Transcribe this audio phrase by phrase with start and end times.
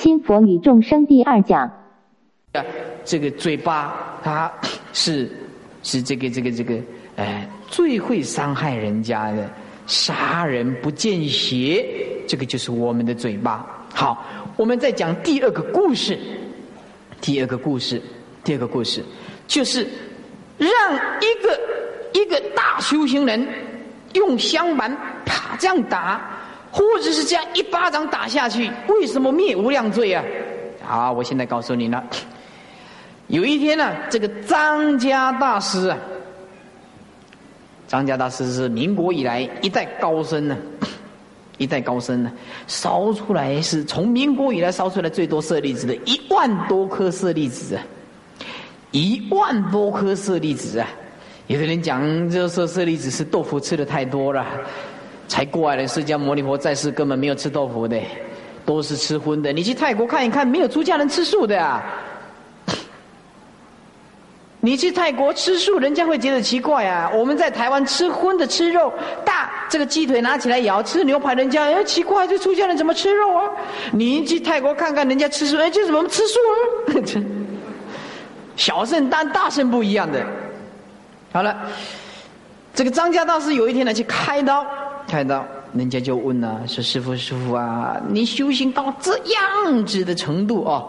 [0.00, 1.70] 心佛与众生第二讲。
[3.04, 4.50] 这个嘴巴，它
[4.94, 5.30] 是
[5.82, 6.80] 是这个这个这个，
[7.16, 9.50] 哎，最会伤害人家的，
[9.86, 11.86] 杀人不见血，
[12.26, 13.66] 这个就是我们的嘴巴。
[13.92, 14.26] 好，
[14.56, 16.18] 我们再讲第二个故事。
[17.20, 18.00] 第二个故事，
[18.42, 19.04] 第二个故事，
[19.46, 19.86] 就是
[20.56, 21.60] 让一个
[22.14, 23.46] 一个大修行人
[24.14, 24.90] 用香板
[25.26, 26.39] 啪这样打，
[26.72, 30.24] 或者是这样一巴掌打下去，为什么灭无量罪啊？
[30.82, 32.04] 好，我现在告诉你了。
[33.28, 35.98] 有一天呢，这个张家大师啊，
[37.86, 40.56] 张家大师是民国以来一代高僧呢，
[41.58, 42.32] 一代高僧呢，
[42.66, 47.82] 烧出来是从民国以来烧出来最多舍利子的一万多颗舍利子啊，
[48.90, 50.88] 一万多颗舍利子啊！
[51.46, 54.46] 有的人讲，这舍舍利子是豆腐吃的太多了，
[55.30, 57.96] 才过来的释迦牟尼佛在世根本没有吃豆腐的，
[58.66, 59.52] 都是吃荤的。
[59.52, 61.80] 你去泰国看一看，没有出家人吃素的啊。
[64.58, 67.08] 你去泰国吃素，人家会觉得奇怪啊！
[67.14, 68.92] 我们在台湾吃荤的吃肉，
[69.24, 73.48] 大这个鸡腿拿起来咬，吃牛排，人家哎奇怪，这出家人怎么吃肉啊？
[73.92, 77.22] 你去泰国看看，人家吃素，哎，这怎么吃素啊？
[78.56, 80.26] 小圣当大圣不一样的。
[81.32, 81.56] 好了，
[82.74, 84.66] 这个张家大师有一天呢去开刀，
[85.10, 85.44] 看到，
[85.74, 89.18] 人家就问了，说师傅师傅啊，你修行到这
[89.64, 90.88] 样子的程度哦。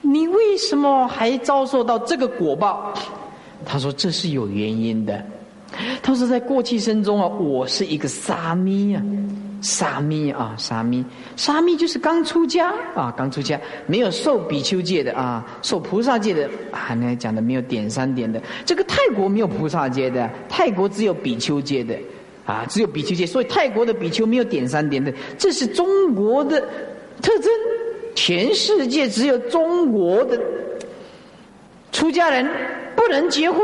[0.00, 2.94] 你为什么还遭受到这个果报？
[3.66, 5.22] 他说这是有原因的。
[6.02, 9.02] 他说在过去生中啊，我是一个沙弥啊，
[9.60, 11.04] 沙弥啊，沙弥，
[11.36, 18.40] 沙弥就是刚出家啊，刚出家没有受比丘戒的啊，受菩萨戒的啊，那讲的没有点三点的。
[18.64, 21.94] 这个泰国没有菩萨戒的，泰国只有比丘戒的
[22.46, 26.60] 啊，只有比丘戒，所以泰国的比丘没有点三点的，这是中国的
[27.20, 27.50] 特征。
[28.14, 30.40] 全世界只有中国的
[31.92, 32.48] 出家人
[32.94, 33.60] 不能结婚，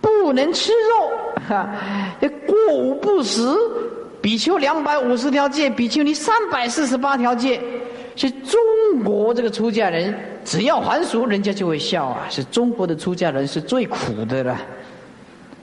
[0.00, 1.12] 不能吃肉，
[1.48, 1.70] 哈，
[2.46, 3.40] 过午不食。
[4.20, 7.60] 比丘两百五十条戒，比丘尼三百四十八条戒。
[8.16, 8.60] 是中
[9.04, 10.12] 国这个出家人，
[10.44, 12.26] 只要还俗，人家就会笑啊。
[12.28, 14.58] 是中国的出家人是最苦的了，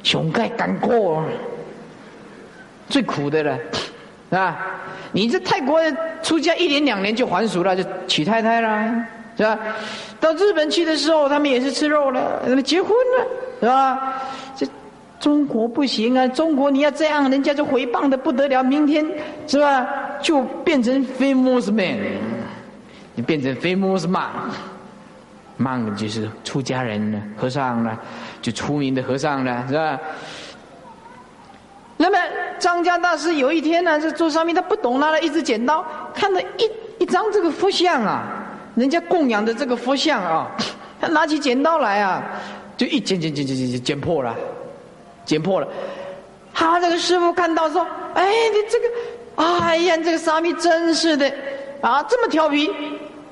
[0.03, 1.21] 熊盖干过，
[2.89, 3.57] 最苦的了，
[4.29, 4.57] 是吧。
[5.11, 5.79] 你这泰国
[6.21, 9.05] 出家一年两年就还俗了，就娶太太了，
[9.37, 9.57] 是吧？
[10.19, 13.27] 到日本去的时候，他们也是吃肉了，他们结婚了，
[13.61, 14.13] 是吧？
[14.55, 14.67] 这
[15.19, 16.27] 中国不行啊！
[16.27, 18.61] 中国你要这样，人家就回谤的不得了。
[18.61, 19.05] 明天
[19.47, 19.87] 是吧？
[20.21, 21.97] 就变成 famous man，
[23.15, 27.99] 你变成 famous man，man 就是出家人了，和尚了，
[28.41, 29.99] 就出名的和尚了，是吧？
[31.97, 32.17] 那么
[32.59, 38.23] 张家大师有一天呢，在桌上面他不懂，拿了一支剪刀，看到一一张这个佛像啊，
[38.75, 40.47] 人家供养的这个佛像啊，
[41.01, 42.23] 他拿起剪刀来啊，
[42.77, 44.35] 就一剪剪剪剪剪剪剪破了，
[45.25, 45.67] 剪破了。
[46.53, 51.31] 他这个师傅看到说：“哎，你这个，哎呀，这个沙弥真是的，
[51.81, 52.71] 啊，这么调皮，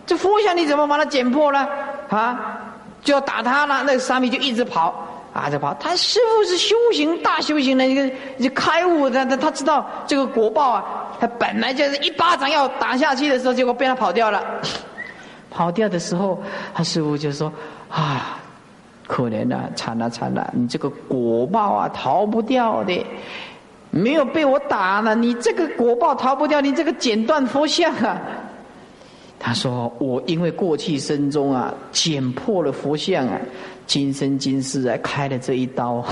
[0.05, 1.67] 这佛像你怎么把它剪破了？
[2.09, 2.59] 啊，
[3.03, 5.14] 就要打他了。”那个沙弥就一直跑。
[5.35, 5.73] 啊，在跑！
[5.77, 10.85] 他师傅是修行大修行的一个一开悟的，他他知道这个果报啊。
[11.19, 14.41] 他本来就是一巴掌要打下去的时候，结果被他跑掉了。
[15.51, 16.41] 跑掉的时候，
[16.73, 17.51] 他师傅就说
[17.91, 18.39] ：“啊，
[19.07, 20.49] 可怜呐，惨了惨了！
[20.55, 23.05] 你这个果报啊，逃不掉的。
[23.91, 26.61] 没有被我打了，你这个果报逃不掉。
[26.61, 28.21] 你这个剪断佛像啊。”
[29.37, 33.37] 他说：“我因为过去生中啊，剪破了佛像啊。”
[33.85, 36.03] 今生今世啊，开了这一刀，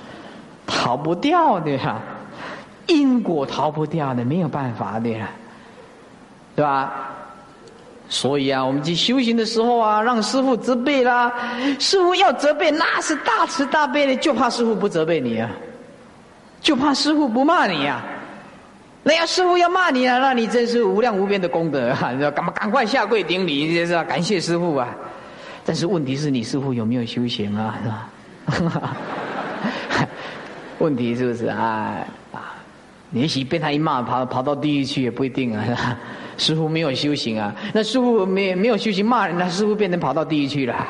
[0.66, 2.00] 逃不掉的呀，
[2.86, 5.10] 因果逃不掉的，没有办法的，
[6.54, 6.92] 对吧？
[8.08, 11.32] 所以啊，我们去修行的时候啊，让师傅责备啦，
[11.80, 15.50] 师傅要责备，那是大慈大悲的，就怕师傅不责备你啊，
[16.60, 18.02] 就怕师傅不骂你呀。
[19.02, 22.12] 那要师傅要骂你啊，那你真是无量无边的功德啊！
[22.12, 24.88] 你要赶赶快下跪顶礼，这是要感谢师傅啊。
[25.66, 27.76] 但是问题是你师傅有没有修行啊？
[28.52, 28.96] 是吧？
[30.78, 31.96] 问题是不是啊？
[32.32, 32.54] 啊，
[33.10, 35.98] 也许被他一骂，跑跑到地狱去也不一定啊。
[36.38, 40.86] 师傅没有修行啊，那师傅没没有修行骂人，那师傅变成跑到地狱去了。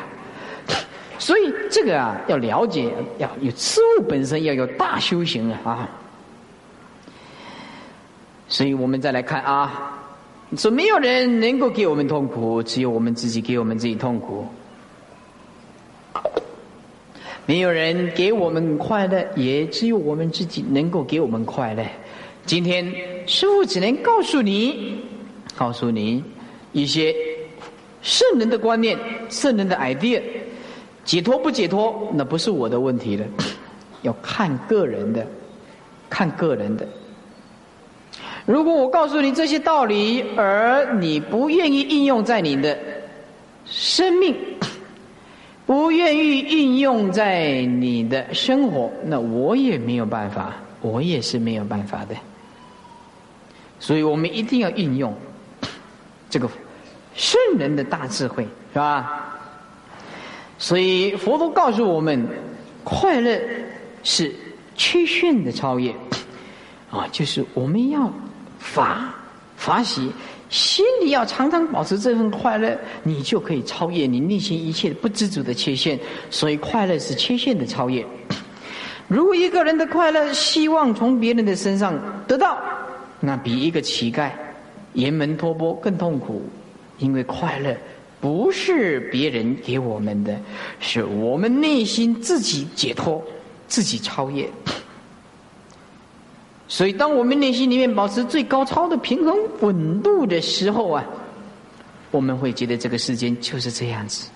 [1.19, 5.89] 所以这个啊，要了解，要有事物本身要有大修行啊。
[8.49, 9.99] 所以我们再来看啊，
[10.57, 14.47] 说没有人能够给我们痛苦，只有我们自己给我们自己痛苦。
[17.47, 21.85] 没有人给我们快乐，也只有我们自己能够给我们快乐。
[22.45, 22.85] 今天
[23.25, 25.01] 师父只能告诉你，
[25.57, 26.23] 告诉你，
[26.73, 27.15] 一些
[28.03, 28.99] 圣人的观念、
[29.29, 30.21] 圣人的 idea，
[31.05, 33.25] 解脱不解脱，那不是我的问题了，
[34.03, 35.25] 要看个人的，
[36.11, 36.87] 看个人的。
[38.45, 42.77] 如果我告诉你这些道理，而你不愿意应用在你的
[43.65, 44.35] 生命，
[45.67, 52.15] 不愿意应用在你的生活，那我也没有办法，我也是没有办法的。
[53.81, 55.15] 所以我们一定要运用
[56.31, 56.49] 这个
[57.15, 59.39] 圣人的大智慧，是吧？
[60.57, 62.27] 所以佛陀告诉我们，
[62.85, 63.39] 快乐
[64.03, 64.35] 是
[64.77, 65.93] 缺陷的超越，
[66.91, 68.11] 啊，就是我们要。
[68.59, 69.15] 法
[69.57, 70.11] 法喜，
[70.57, 76.01] 心里要常常保持这份快乐，你就可以超越你内心一切不知足的缺陷。
[76.31, 78.03] 所以，快乐是缺陷的超越。
[79.07, 81.95] 如果一个人的快乐希望从别人的身上
[82.27, 82.59] 得到，
[83.21, 84.31] 那比一个乞丐
[84.95, 86.43] 沿门托钵更痛苦。
[86.99, 87.77] 因为快乐
[88.19, 90.35] 不是别人给我们的，
[90.81, 93.23] 是我们内心自己解脱、
[93.69, 94.49] 自己超越。
[96.69, 101.05] 所以，当我们内心里面保持最高超的平衡稳度的时候啊，
[102.11, 104.29] 我们会觉得这个世间就是这样子。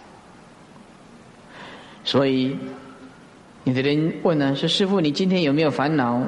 [2.04, 2.56] 所以，
[3.64, 6.22] 有的人问呢，说：“师傅，你今天有没有烦恼？”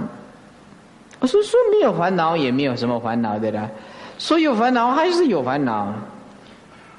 [1.20, 3.70] 我说：“说没有烦恼，也没有什么烦恼的啦。
[4.18, 5.94] 说有烦恼，还是有烦恼。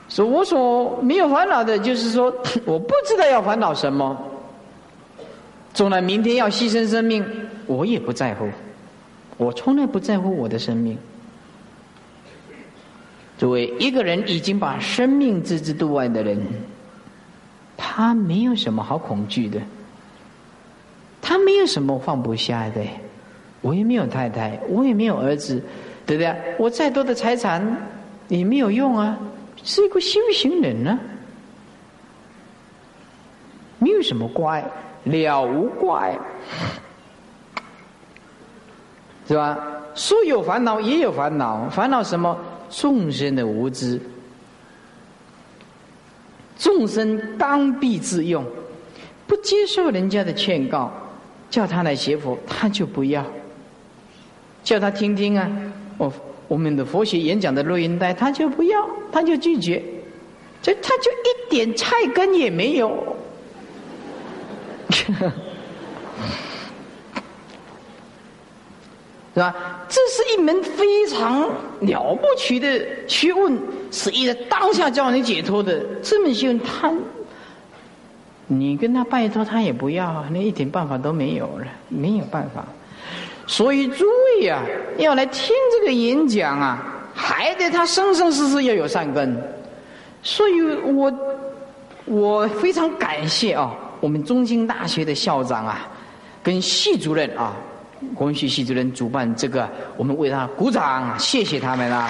[0.08, 2.34] 说我所没有烦恼的，就是说
[2.66, 4.18] 我不知道要烦恼什么。
[5.74, 7.26] 纵然明天要牺牲生命，
[7.68, 8.48] 我也不在乎。”
[9.38, 10.98] 我从来不在乎我的生命。
[13.38, 16.40] 作为一个人已经把生命置之度外的人，
[17.76, 19.60] 他没有什么好恐惧的，
[21.22, 22.82] 他没有什么放不下的。
[23.62, 25.62] 我也没有太太，我也没有儿子，
[26.06, 26.36] 对不对？
[26.60, 27.66] 我再多的财产
[28.28, 29.18] 也没有用啊，
[29.64, 31.00] 是一个修行人呢，
[33.80, 34.64] 没有什么怪，
[35.06, 36.18] 了无怪。
[39.34, 39.58] 是吧？
[39.96, 42.38] 说有烦恼也有烦恼，烦恼什么？
[42.70, 44.00] 众生的无知，
[46.56, 48.46] 众生刚愎自用，
[49.26, 50.92] 不接受人家的劝告，
[51.50, 53.24] 叫他来学佛，他就不要；
[54.64, 55.50] 叫他听听啊，
[55.98, 56.14] 我
[56.48, 59.84] 我们的佛学演讲的录音带，他就不要，他就拒绝，
[60.62, 63.18] 这他就一点菜根也没有。
[69.34, 69.56] 是吧？
[69.90, 71.42] 这是一门非常
[71.80, 73.58] 了不起的学问，
[73.90, 76.60] 是一个当下叫你解脱的这么学问。
[76.60, 76.94] 他，
[78.46, 82.64] 你跟他拜托，他也不要，那一点办法都没有了，没有办法。
[83.48, 84.06] 所以诸
[84.40, 84.62] 位啊，
[85.00, 89.36] 要来听这个演讲啊，还得他生生世世要有善根。
[90.22, 91.12] 所以我
[92.06, 95.88] 我非常感谢啊，我们中兴大学的校长啊，
[96.44, 97.56] 跟系主任啊。
[98.16, 102.10] 国文系系主任主办这个，我们为他鼓掌，谢谢他们啊！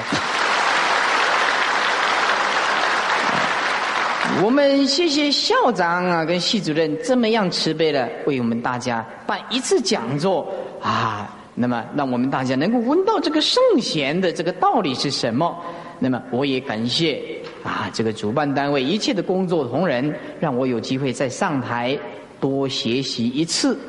[4.42, 10.52] 我们谢谢校长啊，跟系主任这么样慈悲的为我们大家办一次讲座
[10.82, 15.56] 啊，那么让我们大家能够闻到这个圣贤的这个道理是什么？
[16.00, 17.22] 那么我也感谢
[17.64, 21.98] 啊，这个主办单位一切的工作同仁，让我有机会再上台
[22.40, 23.80] 多学习一次。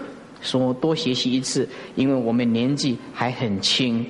[0.44, 4.06] 说多学习一次，因为我们年纪还很轻，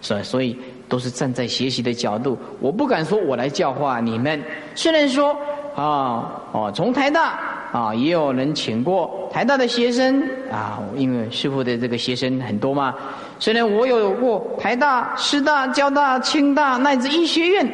[0.00, 0.56] 所以所以
[0.88, 2.36] 都是站在学习的角度。
[2.60, 4.42] 我不敢说我来教化你们，
[4.74, 5.36] 虽然说
[5.76, 7.38] 啊哦，从台大
[7.72, 12.94] 啊也有人请过台大的学生啊，因为师傅的这个学生很多嘛。
[13.38, 17.70] 虽然我有过台大、师大、交大、清大乃至医学院，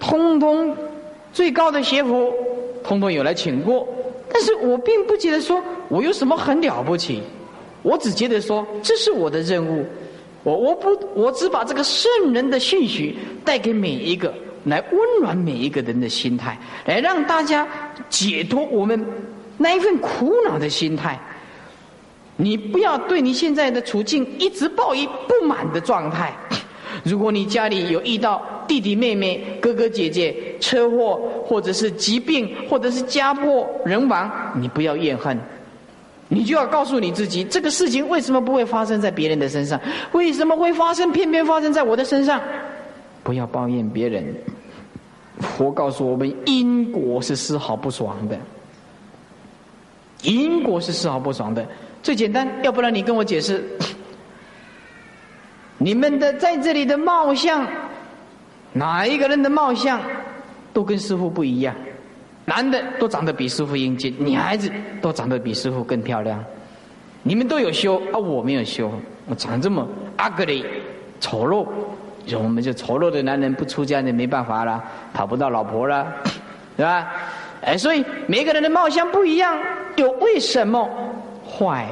[0.00, 0.74] 通通
[1.30, 2.32] 最高的学府，
[2.82, 3.86] 通通有来请过。
[4.34, 7.22] 但是我并不觉得说我有什么很了不起，
[7.82, 9.86] 我只觉得说这是我的任务，
[10.42, 17.64] 我我不我只把这个圣人的信息带给每一个，来温暖每一个人的心态，来让大家
[18.10, 19.06] 解脱我们
[19.56, 21.16] 那一份苦恼的心态。
[22.36, 26.34] 你不要对你现在的处境一直抱以不满的状态。
[27.04, 35.38] 如果你家里有遇到弟弟妹妹、哥哥姐姐车祸，或者是疾病，或者是家破人亡，你不要怨恨，
[36.28, 39.78] 你就要告诉你自己：这个事情为什么不会发生在别人的身上？
[40.12, 42.40] 为什么会发生，偏偏发生在我的身上？
[43.22, 44.34] 不要抱怨别人。
[45.38, 48.38] 佛告诉我们：因果是丝毫不爽的，
[50.22, 51.66] 因果是丝毫不爽的。
[52.02, 53.62] 最简单，要不然你跟我解释。
[55.84, 57.62] 你们的在这里的貌相，
[58.72, 60.00] 哪一个人的貌相
[60.72, 61.74] 都跟师傅不一样，
[62.46, 64.72] 男的都长得比师傅英俊，女孩子
[65.02, 66.42] 都长得比师傅更漂亮。
[67.22, 68.90] 你们都有修啊，我没有修，
[69.26, 69.86] 我长这么
[70.16, 70.64] ugly，
[71.20, 71.66] 丑陋，
[72.24, 76.10] 就我们就丑陋的男人不出家就没办法了，讨不到老婆了，
[76.78, 77.12] 对吧？
[77.60, 79.54] 哎，所以每个人的貌相不一样，
[79.96, 80.88] 又为什么
[81.46, 81.86] 坏？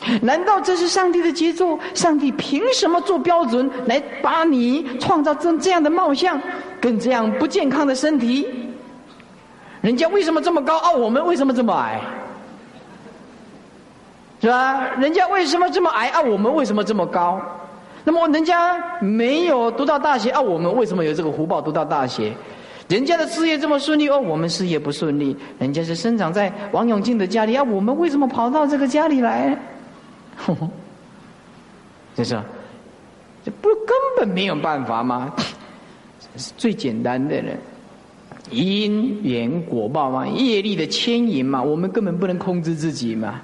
[0.22, 1.78] 难道这是上帝的杰作？
[1.92, 6.40] 上帝凭什么做标准来把你创造这这样的貌相，
[6.80, 8.46] 跟这样不健康的身体？
[9.80, 10.78] 人家为什么这么高？
[10.78, 12.00] 啊，我们为什么这么矮？
[14.40, 14.86] 是吧？
[14.98, 16.08] 人家为什么这么矮？
[16.08, 17.40] 啊，我们为什么这么高？
[18.04, 22.32] 那么人家没有读到大学，啊，我们为什么有这个福报读到大学？
[22.88, 25.36] 人家的事业这么顺利，哦，我们事业不顺利。
[25.58, 29.58] 人家是生长在王永庆的家里，啊，我们为什么跑到这个家里来？
[32.16, 32.40] 就是，
[33.44, 35.32] 这不根本没有办法吗？
[36.36, 37.56] 是 最简单的人，
[38.50, 43.40] 因缘果报嘛，业力的牵引嘛，我们根本不能控制自己嘛，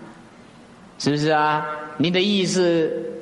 [0.98, 1.64] 是不是啊？
[1.98, 3.12] 你的意识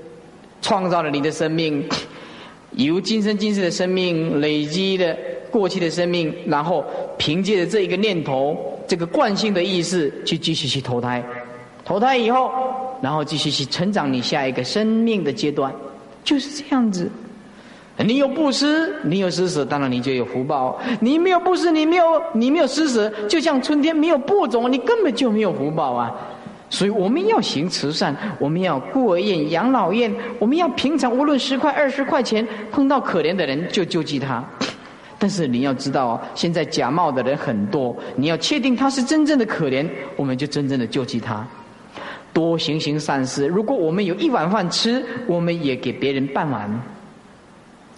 [0.63, 1.87] 创造了你的生命，
[2.73, 5.15] 由今生今世的生命累积的
[5.51, 6.83] 过去的生命，然后
[7.19, 8.57] 凭借着这一个念头，
[8.89, 11.23] 这个惯性的意识去继续去投胎，
[11.85, 12.51] 投胎以后。
[13.03, 15.71] 然后继续去成长，你下一个生命的阶段
[16.25, 17.11] 就是这样子。
[17.99, 20.81] 你有布施，你有施舍，当然你就有福报。
[21.01, 26.11] 你没有布施，你没有你没有施舍，就像春天没有播种，你根本就没有福报啊。
[26.71, 34.43] 所以我们要行慈善，我们要孤儿院、养老院，我们要平常无论十块二十块钱碰到可怜的人就救济他。
[35.19, 41.47] 但是你要知道，现在假冒的人很多，你要确定他是真正的可怜，我们就真正的救济他。
[42.33, 43.47] 多行行善事。
[43.47, 46.71] 如果我们有一碗饭吃，我们也给别人半碗。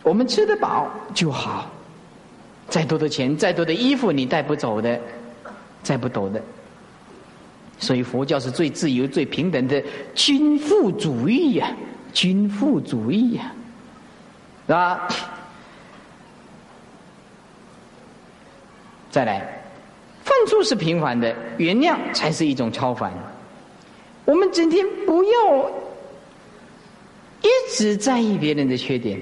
[0.02, 1.70] 我们吃得饱就好。
[2.68, 4.98] 再多的钱，再多的衣服，你带不走的，
[5.86, 6.42] 带不走的。
[7.78, 9.82] 所以佛教是最自由、最平等的
[10.14, 11.70] 均富主义呀，
[12.12, 13.52] 均富主义呀，
[14.66, 15.08] 是吧？
[19.10, 19.62] 再来，
[20.22, 23.12] 犯错是平凡的，原谅才是一种超凡。
[24.24, 25.70] 我们整天不要
[27.42, 29.20] 一直在意别人的缺点。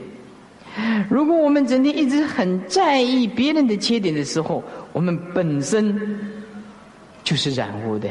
[1.11, 6.18] 如果我们整天一直很在意别人的缺点的时候，我们本身
[7.23, 8.09] 就是染污的。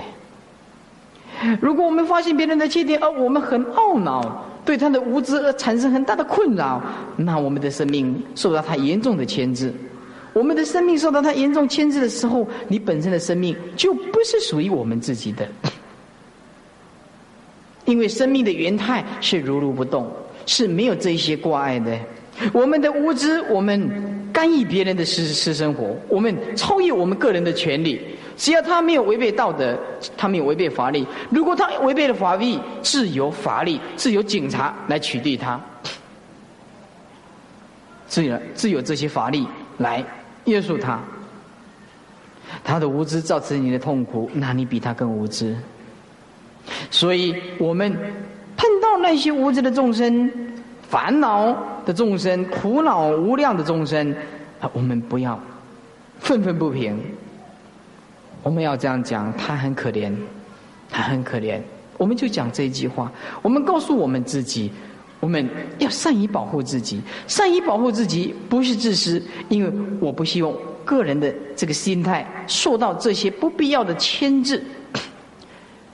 [1.59, 6.79] 如果我们发现别人的缺点，而我们很懊恼，对他的无知而产生很大的困扰，
[7.15, 9.73] 那我们的生命受到他严重的牵制。
[10.33, 15.47] 我们的生命受到他严重牵制的时候，你本身的生命就不是属于我们自己的。
[17.85, 20.09] 因为生命的原态是如如不动，
[20.45, 21.97] 是没有这些挂碍的。
[22.53, 23.89] 我们的无知，我们
[24.31, 28.01] 干预别人的私私生活，我们超越我们个人的权利。
[28.37, 29.77] 只要他没有违背道德，
[30.17, 31.05] 他没有违背法律。
[31.29, 35.61] 如果他违背了法律，自由法律，自由警察来取缔他，
[38.07, 39.45] 自有自有这些法律
[39.77, 40.03] 来
[40.45, 40.99] 约束他。
[42.63, 45.55] 他的无知造成你的痛苦，那你比他更无知。
[46.89, 47.91] 所以我们
[48.55, 50.31] 碰到那些无知的众生、
[50.87, 54.13] 烦恼的众生、苦恼无量的众生，
[54.59, 55.39] 啊，我们不要
[56.19, 56.99] 愤愤不平。
[58.43, 60.11] 我们要这样讲：他很可怜，
[60.89, 61.59] 他很可怜。
[61.97, 63.11] 我们就讲这一句话。
[63.41, 64.71] 我们告诉我们自己，
[65.19, 66.99] 我们要善于保护自己。
[67.27, 70.51] 善于保护自己不是自私，因为我不希望
[70.83, 74.63] 个人的这个心态受到这些不必要的牵制。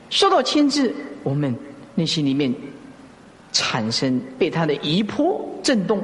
[0.10, 1.56] 受到牵制，我们
[1.96, 2.54] 内心里面
[3.52, 6.02] 产生被他的疑波震动，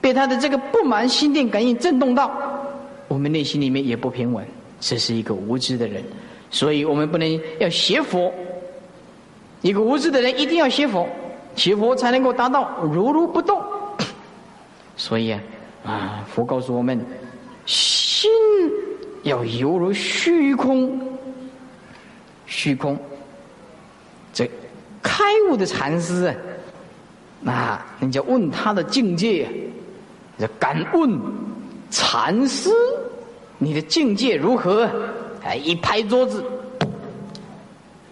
[0.00, 2.30] 被他的这个不满心电感应震动到，
[3.08, 4.44] 我们内心里面也不平稳。
[4.80, 6.02] 这是一个无知的人，
[6.50, 8.32] 所以我们不能要学佛。
[9.62, 11.08] 一个无知的人一定要学佛，
[11.56, 13.62] 学佛才能够达到如如不动。
[14.94, 15.40] 所以啊，
[15.84, 17.00] 啊，佛告诉我们，
[17.64, 18.30] 心
[19.22, 21.00] 要犹如虚空。
[22.46, 22.98] 虚空，
[24.32, 24.50] 这
[25.02, 26.34] 开悟的禅师啊，
[27.40, 29.48] 那人家问他的境界，
[30.38, 31.20] 叫敢问
[31.90, 32.70] 禅师，
[33.58, 34.90] 你的境界如何？
[35.44, 36.42] 哎，一拍桌子，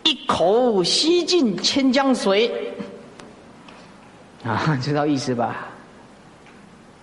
[0.04, 2.74] 一口吸尽千江水，
[4.44, 5.66] 啊，知道意思吧？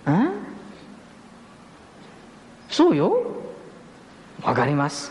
[0.06, 0.28] 啊，
[2.70, 3.12] 说哟，
[4.44, 5.10] 我告你妈是，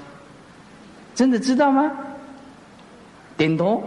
[1.14, 1.90] 真的知道吗？
[3.38, 3.82] 点头，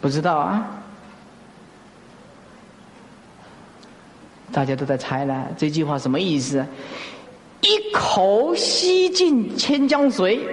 [0.00, 0.64] 不知道啊？
[4.52, 6.64] 大家都在猜了，这句话什么意思？
[7.62, 10.46] 一口吸尽千江水，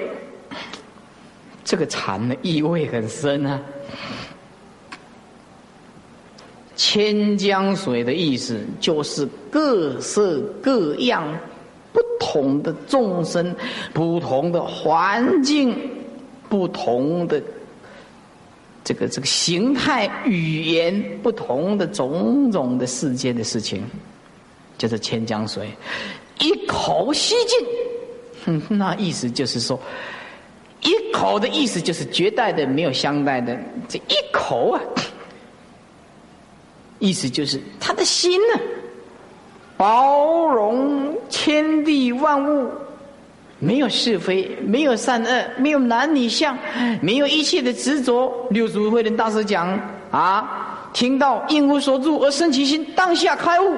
[1.63, 3.61] 这个禅的意味很深啊。
[6.75, 11.27] 千江水的意思就是各色各样、
[11.95, 13.55] 不同的众生、
[13.93, 15.73] 不同的环境、
[16.49, 17.41] 不同的
[18.83, 23.81] 这个这个形态、语言、不同的种种的世界的事情，
[24.77, 25.69] 就是千江水，
[26.39, 28.61] 一口吸尽。
[28.77, 29.79] 那意思就是说，
[30.81, 34.81] 一口的意思就是绝代的没有相待的，这一口啊。
[36.99, 38.59] 意思就是他的心呢，
[39.77, 40.34] 包
[41.45, 42.67] 天地万物，
[43.59, 46.57] 没有是非，没有善恶，没有男女相，
[47.01, 48.33] 没有一切的执着。
[48.49, 53.77] 六祖慧能大师讲啊，听到应无所住而生其心，当下开悟。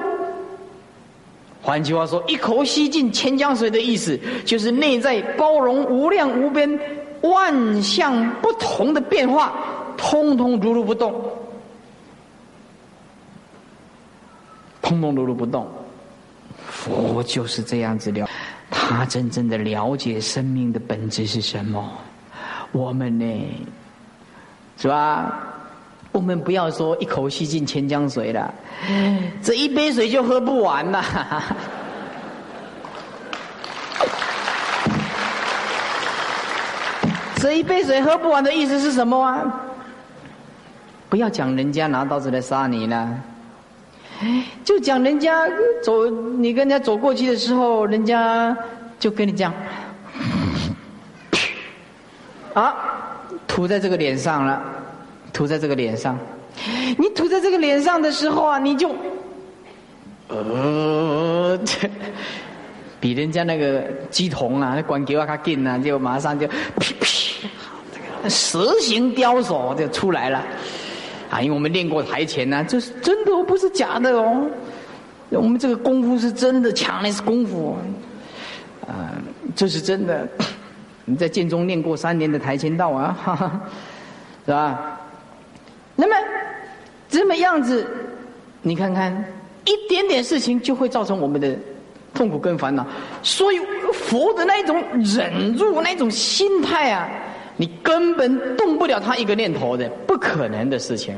[1.60, 6.80] 换句话说，一口吸尽千江水的意思，就是内在包容无量无边、
[7.20, 9.52] 万象不同的变化，
[9.94, 11.14] 通通如如不动。
[14.80, 15.68] 通通如如不动，
[16.88, 18.28] 佛就是这样子了。
[18.70, 21.90] 他真正的了解生命的本质是什么？
[22.72, 23.24] 我们呢，
[24.76, 25.32] 是吧？
[26.12, 28.52] 我们不要说一口吸尽千江水了，
[29.42, 31.04] 这一杯水就喝不完了。
[37.36, 39.42] 这一杯水喝不完的意思是什么啊？
[41.08, 43.08] 不要讲人家拿刀子来杀你了。
[44.64, 45.48] 就讲人家
[45.82, 48.56] 走，你跟人家走过去的时候，人家
[48.98, 49.52] 就跟你讲，
[52.52, 52.74] 啊，
[53.46, 54.60] 涂在这个脸上了，
[55.32, 56.18] 涂在这个脸上，
[56.98, 58.94] 你涂在这个脸上的时候啊，你就，
[60.28, 61.58] 呃，
[63.00, 66.48] 比人家那个鸡童啊，那管给我卡劲啊，就马上就，
[66.80, 67.48] 噼噼，
[68.28, 70.44] 蛇形雕手就出来了。
[71.30, 74.46] 啊，因为我们练过台前呢，这是真的哦，不是假的哦。
[75.30, 77.76] 我们这个功夫是真的强，那是功夫，
[78.86, 79.12] 啊，
[79.54, 80.26] 这是真的。
[81.04, 83.60] 你在剑中练过三年的跆拳道啊，哈哈，
[84.46, 84.98] 是吧？
[85.96, 86.14] 那么
[87.08, 87.86] 这么样子，
[88.62, 89.12] 你看看，
[89.64, 91.54] 一点点事情就会造成我们的
[92.14, 92.86] 痛苦跟烦恼。
[93.22, 93.60] 所以
[93.92, 97.08] 佛的那一种忍住那种心态啊。
[97.60, 101.14] 你根本动不了他一个念头的，不可能的事情，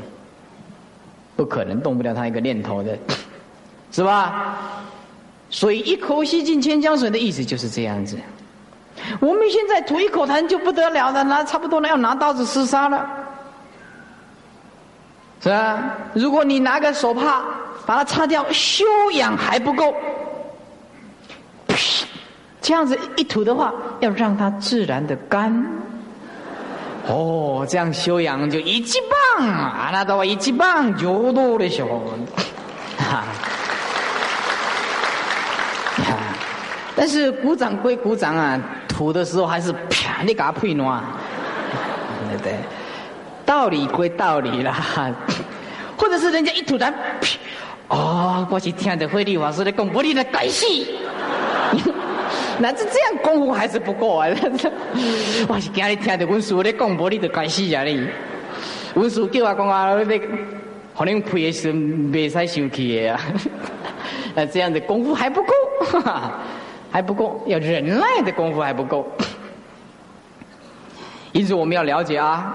[1.36, 2.98] 不可能动不了他一个念头的，
[3.92, 4.56] 是吧？
[5.50, 8.16] 所以一口吸尽千江水的意思就是这样子。
[9.20, 13.06] 我们现在吐一口痰就不得了了，那差不多了，要拿刀子厮杀了，
[15.42, 15.94] 是吧？
[16.14, 17.44] 如果你拿个手帕
[17.84, 19.94] 把它擦掉，修养还不够，
[22.62, 25.66] 这样子一吐的话，要让它自然的干。
[27.10, 29.00] 哦，这样修养就一级
[29.36, 29.90] 棒啊！
[29.92, 32.04] 那到我一级棒就多的时候，
[32.96, 33.24] 哈，
[36.94, 41.02] 但是鼓掌归鼓掌啊，吐的时候还是啪，你给他配暖，
[42.28, 42.54] 对对？
[43.44, 44.72] 道理归道理啦，
[45.96, 46.96] 或者是人家一吐痰，啪
[47.88, 50.94] 哦，我是听的慧律法师的广播里的改戏。
[52.62, 54.28] 那这这样功夫还是不够啊！
[55.48, 58.06] 我是今日听到文叔咧广播，你就该死啊你！
[58.94, 60.20] 文叔叫我讲啊，你
[60.94, 61.72] 可能配的是
[62.12, 63.20] 未使生气的啊！
[64.36, 65.54] 那这样的功夫还不够，
[66.92, 69.10] 还不够，要忍耐的功夫还不够。
[71.32, 72.54] 因此我们要了解啊，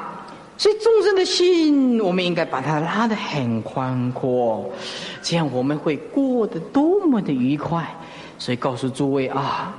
[0.55, 4.69] 所以众生的心，我们应该把它拉得很宽阔，
[5.23, 7.83] 这样我们会过得多么的愉快。
[8.37, 9.75] 所以告诉诸位啊。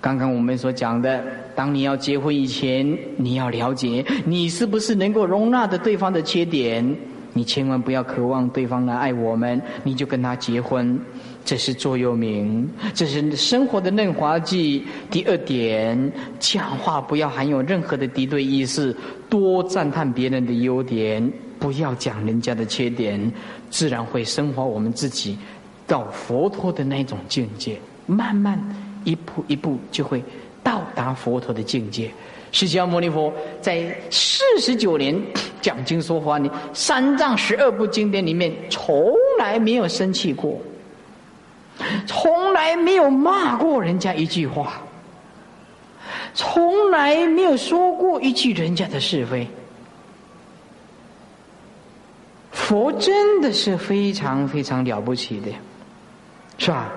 [0.00, 6.96] 刚刚我们所讲的，当你要结婚以前，你要了解你是不是能够容纳的对方的缺点。
[7.34, 10.98] 你千万不要渴望对方来爱我们，你就跟他结婚，
[11.44, 14.84] 这是座右铭，这是生活的润滑剂。
[15.08, 18.96] 第二点，讲话不要含有任何的敌对意识，
[19.28, 21.30] 多赞叹别人的优点，
[21.60, 23.30] 不要讲人家的缺点，
[23.70, 25.38] 自然会升华我们自己
[25.86, 28.58] 到佛陀的那种境界，慢慢。
[29.08, 30.22] 一步一步就会
[30.62, 32.10] 到达佛陀的境界。
[32.52, 35.18] 释迦牟尼佛在四十九年
[35.62, 40.60] 讲经说法，你三藏十二部经典里面从来没有生气过，
[42.06, 44.80] 从来没有骂过人家一句话，
[46.34, 49.46] 从来没有说过一句人家的是非。
[52.50, 55.50] 佛真的是非常非常了不起的，
[56.58, 56.90] 是吧？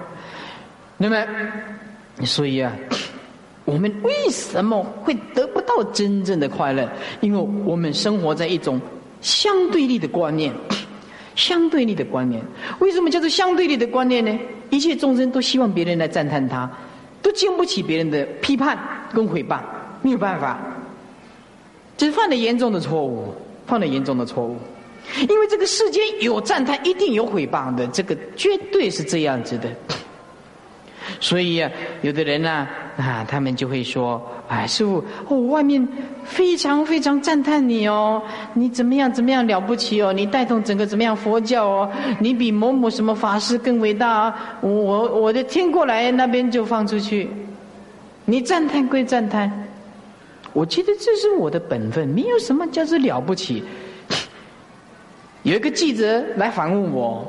[0.97, 1.25] 那么，
[2.25, 2.75] 所以啊，
[3.65, 6.89] 我们为什么会得不到真正的快乐？
[7.21, 8.79] 因为我们生活在一种
[9.21, 10.53] 相对立的观念，
[11.35, 12.41] 相对立的观念。
[12.79, 14.37] 为什么叫做相对立的观念呢？
[14.69, 16.69] 一切众生都希望别人来赞叹他，
[17.21, 18.77] 都经不起别人的批判
[19.13, 19.59] 跟诽谤，
[20.01, 20.59] 没有办法，
[21.97, 23.33] 这是犯了严重的错误，
[23.67, 24.57] 犯了严重的错误。
[25.27, 29.69] 因为这个世间有赞叹，一定有诽谤的，这个绝对是这样子的。
[31.19, 35.87] 所以啊，有的人呢，啊，他们就会说：“哎，师傅，哦，外面
[36.23, 38.21] 非常非常赞叹你哦，
[38.53, 44.57] 你怎么样怎么样了不起哦，你带动整个怎么样佛教哦，你比某某什么法师更伟大啊！
[44.61, 47.29] 我我的听过来那边就放出去，
[48.25, 49.51] 你赞叹归赞叹，
[50.53, 53.63] 我觉得这是我的本分，没有什么叫做了不起。”
[55.43, 57.25] 有一个记者来访问我，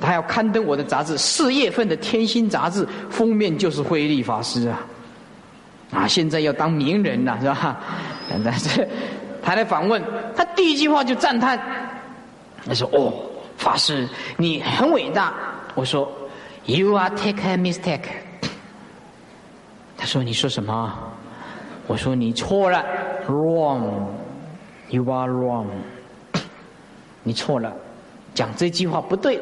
[0.00, 4.80] 他要刊登我的杂志，四月份的《天心》杂志封面就是慧立法师啊，
[5.92, 7.76] 啊，现在要当名人了是吧？
[8.44, 8.88] 但是
[9.42, 10.02] 他来访问，
[10.34, 11.60] 他第一句话就赞叹，
[12.66, 13.12] 他说：“哦，
[13.56, 15.34] 法师你很伟大。”
[15.74, 16.10] 我说
[16.64, 18.08] ：“You are take a mistake。”
[19.98, 20.98] 他说：“你说什么？”
[21.86, 22.84] 我说：“你错了
[23.28, 25.66] ，wrong，you are wrong。
[27.22, 27.72] ”你错了，
[28.32, 29.40] 讲这句话不对。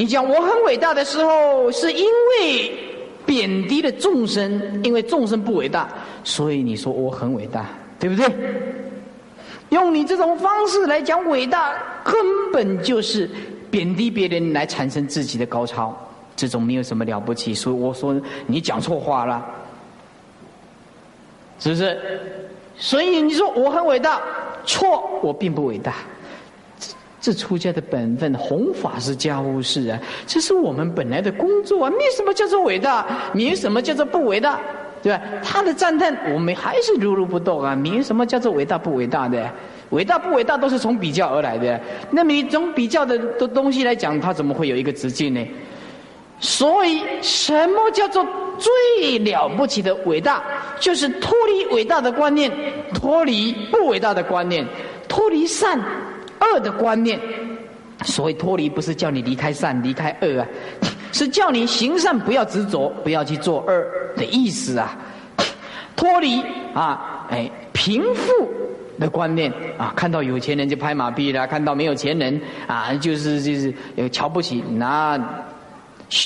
[0.00, 2.72] 你讲我很伟大的时候，是因为
[3.26, 5.86] 贬低了众生，因为众生不伟大，
[6.24, 7.66] 所以你说我很伟大，
[7.98, 8.26] 对不对？
[9.68, 12.14] 用你这种方式来讲伟大，根
[12.50, 13.28] 本就是
[13.70, 15.94] 贬低别人来产生自己的高超，
[16.34, 17.52] 这种没有什么了不起。
[17.52, 19.44] 所以我说你讲错话了，
[21.58, 22.00] 是不是？
[22.78, 24.18] 所以你说我很伟大。
[24.64, 25.96] 错，我并不伟大。
[27.20, 31.90] 这出家的本分，弘法是家务事啊，这是我们本来的工作啊。
[31.90, 33.04] 没什么叫做伟大，
[33.34, 34.58] 没什么叫做不伟大，
[35.02, 35.20] 对吧？
[35.42, 37.76] 他的赞叹，我们还是如如不动啊。
[37.76, 39.50] 没什么叫做伟大不伟大的，
[39.90, 41.78] 伟大不伟大都是从比较而来的。
[42.10, 45.46] 那么你从比较的的东西来讲，他怎么会有一个直径呢？
[46.38, 50.42] 所以，什么叫做最了不起的伟大？
[50.78, 52.50] 就是脱离伟大的观念，
[52.94, 54.66] 脱离不伟大的观念，
[55.06, 55.78] 脱离善
[56.40, 57.18] 恶的观念。
[58.04, 60.46] 所谓脱离，不是叫你离开善、离开恶啊，
[61.12, 63.84] 是叫你行善不要执着，不要去做恶
[64.16, 64.96] 的意思啊。
[65.94, 68.32] 脱离啊，哎，贫富
[68.98, 75.18] 的观念啊，看到有钱人就拍马屁了，看到没有钱人啊，就是就是有瞧不起那。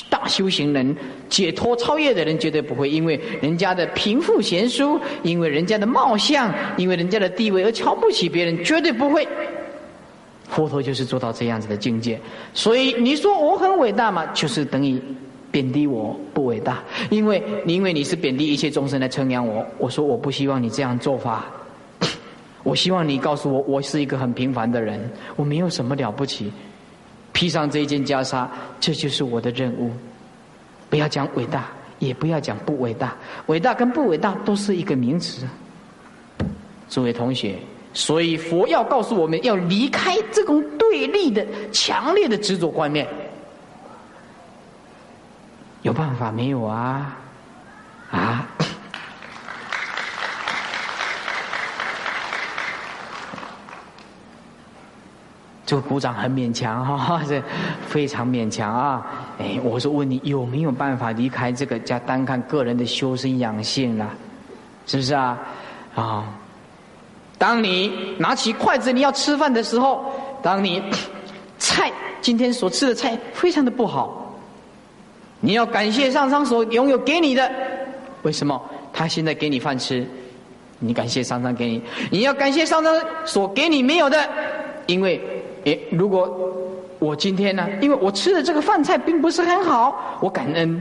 [0.09, 0.97] 大修行人、
[1.29, 9.27] 解脱超越的人绝对不会因为人家的贫富悬殊，因为人家的貌相，因为人家的地位而瞧不起别人，绝对不会。
[10.49, 12.19] 佛陀就是做到这样子的境界。
[12.53, 15.01] 所以你说我很伟大嘛，就是等于
[15.51, 19.65] 贬低我不伟大，因为因为你是贬低一切众生来称扬我。
[19.77, 21.45] 我说我不希望你这样做法，
[22.63, 24.99] 我希望你告诉我，我是一个很平凡的人，
[25.35, 26.51] 我没有什么了不起。
[27.31, 28.47] 披上这一件袈裟，
[28.79, 29.91] 这就是我的任务。
[30.89, 31.67] 不要讲伟大，
[31.99, 33.13] 也不要讲不伟大。
[33.47, 35.45] 伟大跟不伟大都是一个名词。
[36.87, 37.55] 诸位同学，
[37.95, 43.07] 所以佛要告诉我们要离开这种对立的、强烈的执着观念。
[45.81, 47.17] 有办法没有啊？
[48.11, 48.45] 啊？
[55.65, 57.41] 这个鼓掌很勉强哈，这
[57.87, 59.05] 非常勉强啊！
[59.39, 64.09] 哎，我是问你有没有办法离开这个，叫单看个人的修身养性了，
[64.85, 65.39] 是不是啊？
[65.95, 66.25] 啊！
[67.37, 70.05] 当你拿起筷子你要吃饭的时候，
[70.41, 70.81] 当你
[71.59, 74.35] 菜今天所吃的菜非常的不好，
[75.39, 77.51] 你要感谢上苍所拥有给你的，
[78.23, 78.61] 为什么？
[78.93, 80.05] 他现在给你饭吃，
[80.79, 82.93] 你感谢上苍给你，你要感谢上苍
[83.25, 84.27] 所给你没有的，
[84.87, 85.21] 因为。
[85.65, 86.29] 诶，如果
[86.99, 90.79] 我今天呢，因为我吃的这个饭菜并不是很好，我感恩，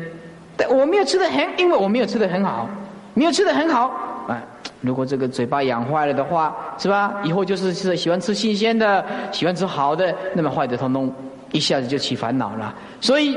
[0.59, 2.69] 但我没有吃的很，因为我没有吃的很好，
[3.15, 3.91] 没有吃的很好，
[4.85, 7.15] 如果这个嘴巴养坏了的话，是吧？
[7.25, 11.13] 以后就是是喜欢吃新鲜的，喜欢吃好的，那么坏的通通
[11.53, 13.37] 一下子就起烦恼了，所以。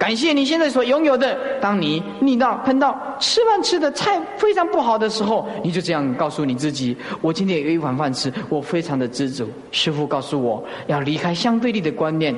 [0.00, 1.36] 感谢你现在所拥有的。
[1.60, 9.46] 当你逆到碰到吃饭吃的菜非常不好的时候，你就这样告诉你自己：我今天有一碗饭吃，我非常的知足。
[9.72, 12.34] 师父告诉我要离开相对立的观念，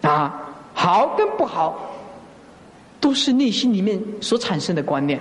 [0.00, 0.34] 啊，
[0.72, 1.78] 好跟不好，
[3.02, 5.20] 都是内心里面所产生的观念。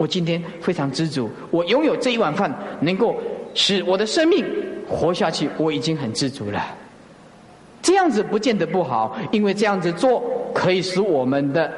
[0.00, 3.14] 我今天非常知足，我拥有这一碗饭，能够
[3.52, 4.42] 使我的生命
[4.88, 6.74] 活下去，我已经很知足了。
[7.82, 10.22] 这样子不见得不好，因为这样子做
[10.54, 11.70] 可以使我们的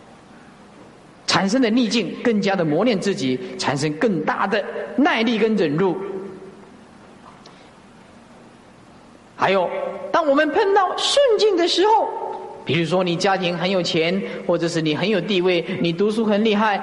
[1.26, 4.62] 产生的逆境更加的磨练自己，产生更大的
[4.96, 5.96] 耐力跟忍辱。
[9.34, 9.66] 还有，
[10.12, 12.06] 当我们碰到顺境的时候，
[12.66, 16.78] 比如说你家庭很有钱，或者是你很有地位，你读书很厉害，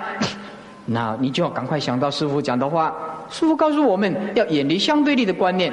[0.88, 2.95] 那你就要赶快想到师傅讲的话。
[3.30, 5.71] 师傅告诉我们要远离相对立的观念。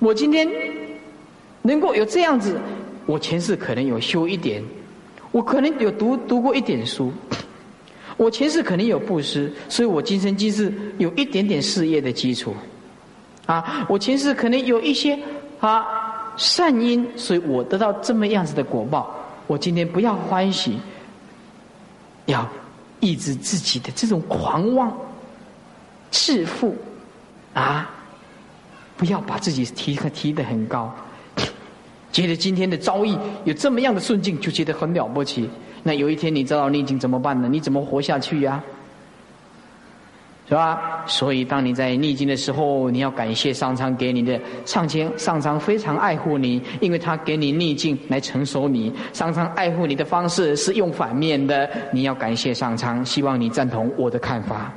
[0.00, 0.48] 我今天。
[1.62, 2.58] 能够有这样子，
[3.04, 4.64] 我前世可能有修一点，
[5.30, 7.12] 我可能有读读过一点书，
[8.16, 12.54] 我前世可能有布施，所以我今生今世有一点点事业的基础，
[13.44, 15.18] 啊，我前世可能有一些
[15.60, 15.84] 啊
[16.34, 19.14] 善因，所以我得到这么样子的果报。
[19.46, 20.78] 我今天不要欢喜，
[22.24, 22.48] 要
[23.00, 24.96] 抑制自己的这种狂妄、
[26.10, 26.76] 自负，
[27.54, 27.90] 啊，
[28.96, 30.94] 不要把自己提提得很高。
[32.12, 35.48] 觉得今天的遭遇有这么样的顺境，就觉得很了不起。
[35.82, 37.48] 那有一天你知道逆境怎么办呢？
[37.48, 38.62] 你怎么活下去呀？
[40.50, 41.04] 是吧？
[41.06, 48.92] 所以当你在逆境的时候，你要感谢上苍给你的上天，上苍非常爱护你，因为他给你逆境来成熟你。
[49.12, 53.06] 上苍爱护你的方式是用反面的，你要感谢上苍。
[53.06, 54.74] 希望你赞同我的看法。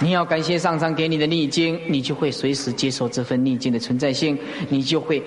[0.00, 4.36] 你要感谢上苍给你的逆境，你就会随时接受这份逆境的存在性，
[4.68, 5.22] 你就会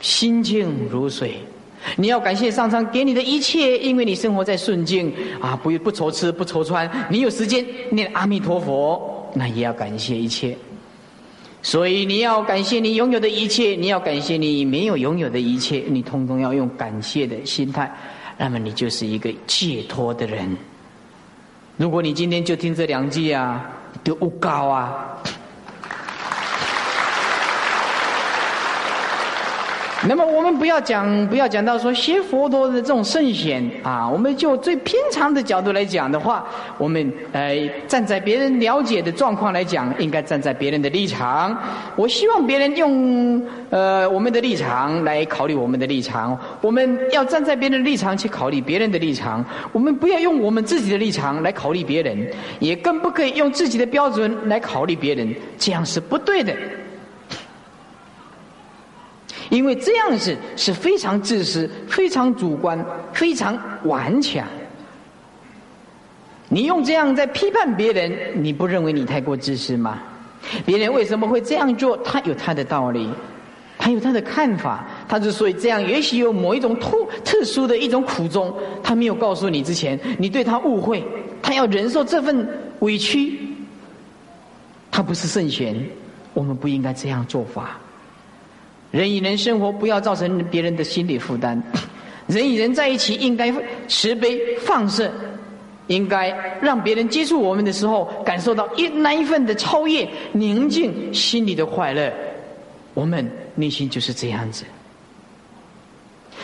[0.00, 1.34] 心静如水。
[1.96, 10.56] 你要感谢上苍给你的一切，因为你生活在顺境啊，不不愁吃不愁穿，你有时间念阿弥陀佛，那也要感谢一切。
[11.62, 17.92] 所以你要感谢你拥有的一切，你要感谢你没有拥有的一切，你通通要用感谢的心态，
[18.36, 20.56] 那么你就是一个解脱的人。
[21.76, 23.74] 如果你今天就听这两句啊。
[24.04, 25.16] 就不高啊！
[30.06, 36.46] 那么我们不要讲，不要讲到说学佛陀的这种圣贤啊，我们就最平常的角度来讲的话，
[36.78, 41.58] 我们呃站在别人了解的状况来讲，应该站在别人的立场。
[41.96, 49.44] 我希望别人用呃我们的立场来考虑我们的立场，我们要站在别人的立场去考虑别人的立场。
[49.72, 52.16] 我们不要用我们自己的立场来考虑别人，
[52.60, 56.54] 也更不可以用自己的标准来考虑别人，这样是不对的。
[59.50, 64.46] 因为这样子是非常自私、非常主观、非常顽强。
[66.48, 69.98] 你用这样在批判别人，你不认为你太过自私吗？
[70.64, 71.96] 别人为什么会这样做？
[71.98, 73.10] 他有他的道理，
[73.76, 74.86] 他有他的看法。
[75.06, 81.04] 他之所以这样，也许有某一种特特殊的一种苦衷，他没有告诉你之前，你对他误会，
[81.42, 82.48] 他要忍受这份
[82.80, 83.38] 委屈。
[84.90, 85.76] 他不是圣贤，
[86.32, 87.78] 我们不应该这样做法。
[88.90, 91.62] 人与人生活，不要造成别人的心理负担。
[92.26, 93.52] 人与人在一起，应该
[93.86, 95.10] 慈悲放射，
[95.86, 96.28] 应该
[96.60, 102.12] 让别人接触我们的时候，感受到一那一份的超越、宁静、心里的快乐。
[102.94, 104.64] 我们内心就是这样子。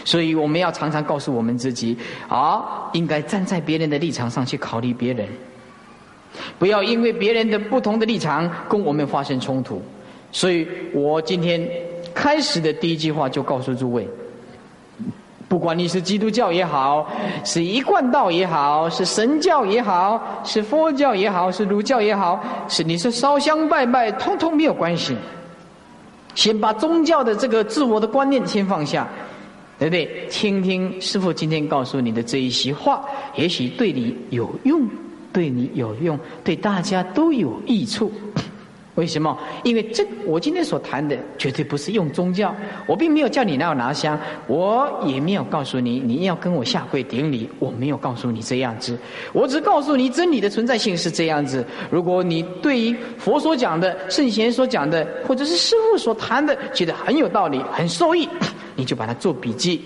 [0.04, 1.96] 所以，我们要常常告诉我们自己：
[2.28, 5.26] 啊，应该站在别人的立场上去考虑别人，
[6.58, 9.82] 不要因为别人的不同的立场跟我们发生冲突。
[10.30, 11.66] 所以我今天。
[12.14, 14.08] 开始的第一句话就告诉诸位：
[15.48, 17.10] 不管你是基督教也好，
[17.44, 25.16] 是一贯道也好，是神教也好，是佛教也好，是儒教也好，是你是烧香拜拜，通通没有关系。
[26.34, 29.06] 先把宗教的这个自我的观念先放下，
[29.78, 30.26] 对不对？
[30.30, 33.04] 听听师傅今天告诉你的这一席话，
[33.36, 34.88] 也许对你有用，
[35.32, 38.10] 对你有用，对大家都有益处。
[38.94, 39.36] 为什么？
[39.64, 42.54] 因为这我今天所谈的绝对不是用宗教，
[42.86, 48.96] 我并没有叫你那要拿香，我也没有告诉你你要跟我下跪顶礼，我没有告诉你这样子，
[49.32, 51.66] 我只告诉你真理的存在性是这样子。
[51.90, 58.28] 如果你对于佛所讲的、圣贤所讲的，或者是师父所谈的，觉得很有道理、很受益，
[58.76, 59.82] 你就把它做笔记，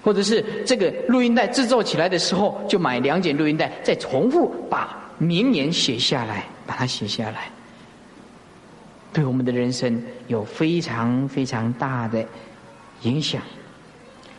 [0.00, 7.50] 或者是这个录音带制作起来的时候，就买两卷录音带，再重复把名言写下来，把它写下来。
[9.14, 12.22] 对我们的人生有非常非常大的
[13.02, 13.40] 影响，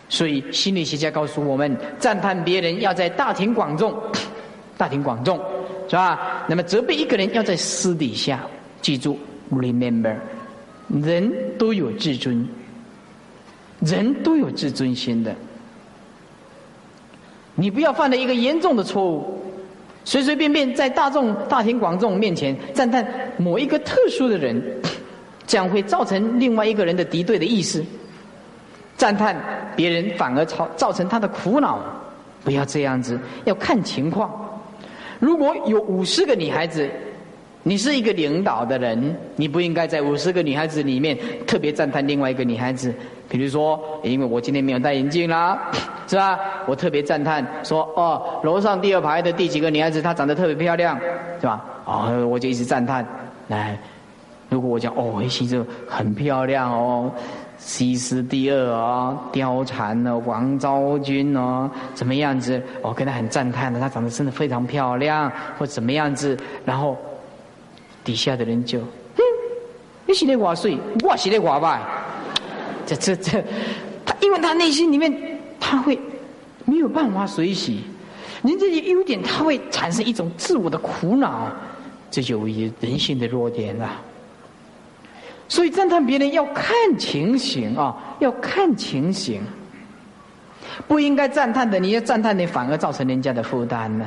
[0.09, 3.97] 所以心理学家告诉我们，赞叹别人要在大庭广众，
[4.77, 5.37] 大庭广众
[5.87, 6.43] 是吧？
[6.47, 8.41] 那么责备一个人要在私底下。
[8.81, 9.17] 记住
[9.49, 10.15] ，remember，
[10.89, 12.47] 人都有自尊，
[13.79, 15.33] 人都有自尊心的。
[17.55, 19.44] 你不要犯了一个严重的错误，
[20.05, 23.05] 随随便便在大众大庭广众面前赞叹
[23.37, 24.61] 某一个特殊的人，
[25.47, 27.83] 这样会造成另外一个人的敌对的意思。
[28.95, 29.35] 赞叹
[29.75, 31.79] 别人反而造造成他的苦恼，
[32.43, 34.31] 不要这样子，要看情况。
[35.19, 36.87] 如果有五十个女孩子，
[37.63, 42.93] 你是一个领导的人，你不应该在五十个女孩子里面特别赞叹另外一个女孩子。
[43.27, 45.59] 比如说，因为我今天没有戴眼镜啦，
[46.07, 46.39] 是吧？
[46.67, 50.99] 我特别赞叹说，哦，楼上第二排的第几个女孩子她长得特别漂亮，
[51.39, 51.65] 是吧？
[51.85, 53.05] 哦，我就一直赞叹。
[53.47, 53.77] 来，
[54.49, 57.11] 如果我讲哦，其实很漂亮哦，
[57.57, 62.61] 西施第二哦，貂蝉哦，王昭君哦，怎么样子？
[62.81, 66.37] 我跟她很赞叹的，她长得真的非常漂亮，或怎么样子？
[66.63, 66.95] 然后
[68.03, 69.23] 底下的人就，哼，
[70.05, 71.79] 你是在话水，我是在话败。
[72.85, 73.43] 这这这，
[74.05, 75.11] 他因为他内心里面
[75.59, 75.99] 他会
[76.65, 77.81] 没有办法随喜，
[78.43, 81.51] 人这些优点他会产生一种自我的苦恼，
[82.11, 84.01] 这就人性的弱点了。
[85.47, 89.41] 所以赞叹别人要看情形啊，要看情形，
[90.87, 94.05] 不应该赞叹的，你要赞叹的反而造成人家的负担呢；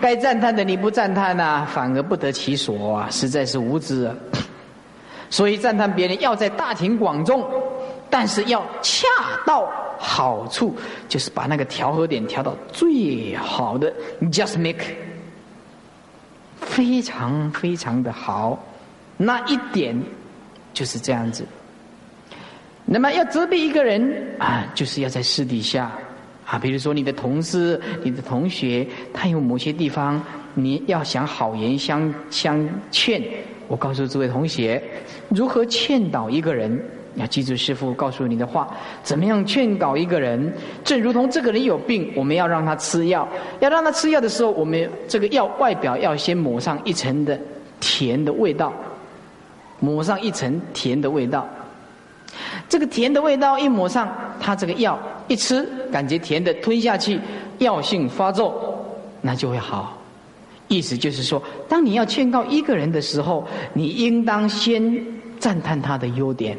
[0.00, 4.04] 该赞叹的你不赞叹呐，反而不得其所啊，实在是无知。
[4.04, 4.14] 啊
[5.28, 7.48] 所以赞叹别人要在大庭广众。
[8.10, 9.06] 但是要恰
[9.46, 10.76] 到好处，
[11.08, 13.92] 就是把那个调和点调到最好的
[14.32, 14.84] ，just make，
[16.60, 18.58] 非常非常的好，
[19.16, 19.96] 那一点
[20.74, 21.46] 就是这样子。
[22.84, 25.92] 那么要责备一个人啊，就是要在私底下
[26.44, 30.20] 啊，比如说你的同事、你的同学，他有某些地方
[30.54, 33.22] 你要想好言相相劝，
[33.68, 34.82] 我告诉这位同学，
[35.28, 36.82] 如何劝导一个人。
[37.16, 38.68] 要记住师傅告诉你的话，
[39.02, 40.52] 怎么样劝导一个人？
[40.84, 43.28] 正如同这个人有病，我们要让他吃药。
[43.58, 47.38] 要让他吃药的时候，我们这个药外表要先抹上一层的
[47.80, 48.72] 甜的味道，
[49.80, 51.48] 抹上一层甜的味道。
[52.68, 54.96] 这个甜的味道一抹上，他这个药
[55.26, 57.18] 一吃，感觉甜的吞下去，
[57.58, 58.86] 药性发作，
[59.20, 59.98] 那就会好。
[60.68, 65.04] 意思就是说，当你要劝告一个人的时候，你应当先
[65.40, 66.56] 赞叹他的优点。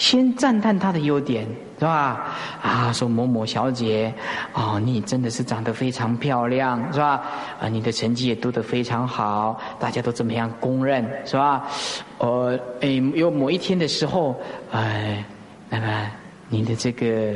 [0.00, 1.46] 先赞叹她的优点，
[1.78, 2.24] 是吧？
[2.62, 4.10] 啊，说某某小姐，
[4.54, 7.22] 哦，你真的是长得非常漂亮，是吧？
[7.60, 11.68] 啊，你的成绩也读得非常好，大家都这么样公认，是吧？
[12.16, 14.34] 呃，哎，有某一天的时候，
[14.72, 15.22] 哎，
[15.68, 16.10] 那么
[16.48, 17.34] 你的这个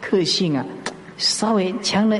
[0.00, 0.64] 个性啊，
[1.18, 2.18] 稍微强了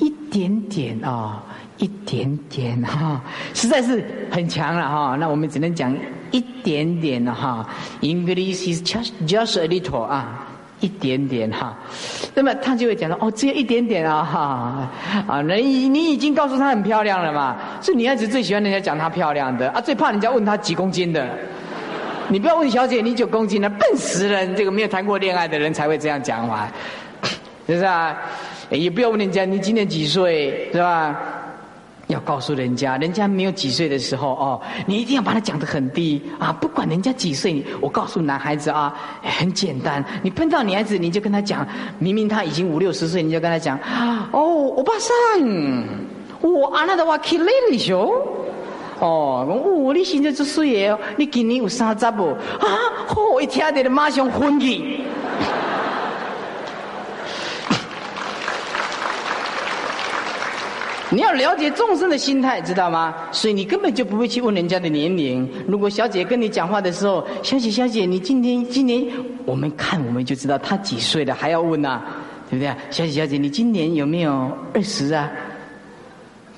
[0.00, 1.42] 一点点啊，
[1.78, 3.22] 一点点哈，
[3.54, 5.16] 实在是很强了哈。
[5.18, 5.96] 那我们只能讲。
[6.30, 7.66] 一点点的哈
[8.00, 10.46] ，English is just just a little 啊，
[10.80, 11.76] 一点点哈，
[12.34, 14.90] 那么他就会讲到哦，只有一点点啊哈。
[15.26, 19.68] 啊，你你已经告诉他很漂亮了嘛，是女孩子最喜欢人家讲她漂亮的。
[19.70, 21.28] 啊，最怕人家问她几公斤的，
[22.28, 26.70] 你不要问小姐你九公斤了，笨死人，这个没有谈过恋爱的人才会这样讲话，
[27.66, 28.16] 是不是啊？
[28.70, 31.16] 也不要问人家你今年几岁，是吧？
[32.10, 36.52] 要告诉人家，人家没有几岁的时候哦，你一定要把他讲得很低啊！
[36.52, 41.66] 不管人家几岁，我告诉男孩子啊，很简单，你碰到女孩子，你就跟他讲，
[41.98, 43.78] 明明他已经五六十岁，你就跟他讲，
[44.32, 45.14] 哦，欧巴桑，
[46.40, 48.12] 我阿那的话 k i l l 熊，
[48.98, 49.46] 哦，
[49.78, 50.96] 我你现在几岁耶？
[51.16, 52.30] 你今年有三十不？
[52.58, 52.68] 啊，
[53.32, 55.00] 我一听到的马上昏去。
[61.12, 63.12] 你要了解众生的心态，知道吗？
[63.32, 65.48] 所以你根本就不会去问人家的年龄。
[65.66, 69.04] 如果小姐跟你讲话的时候，小姐小姐，你今天今年
[69.44, 72.00] 我们看我们就知道她几岁了，还要问呐，
[72.48, 72.72] 对不对？
[72.90, 75.28] 小姐小姐，你今年有没有二十啊？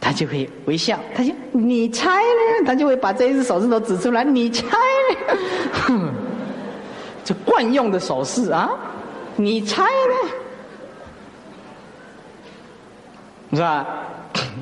[0.01, 2.67] 她就会微笑，她就你猜呢？
[2.67, 4.67] 她就会把这一只手指头指出来，你猜
[5.88, 6.12] 呢？
[7.25, 8.69] 这惯用的手势啊，
[9.37, 10.31] 你猜呢？
[13.55, 13.87] 是吧？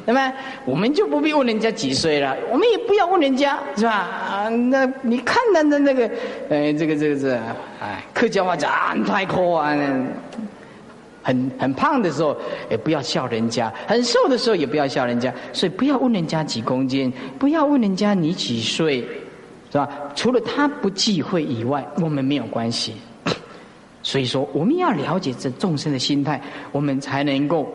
[0.07, 0.33] 那么
[0.65, 3.93] 我们就不必问人家几岁了，我们也不要问人家，是吧？
[3.93, 6.11] 啊，那你看他的那个，
[6.49, 7.39] 呃，这个这个是，
[7.81, 9.77] 哎，客家话讲啊，太酷啊，
[11.23, 12.37] 很很胖的时候，
[12.71, 15.33] 也不要笑人家；很瘦的时候，也不要笑人家。
[15.53, 19.01] 所以不要问人家几公斤，不要问人家你几岁，
[19.71, 19.89] 是吧？
[20.15, 22.95] 除了他不忌讳以外，我们没有关系。
[24.03, 26.41] 所以说，我们要了解这众生的心态，
[26.73, 27.71] 我们才能够。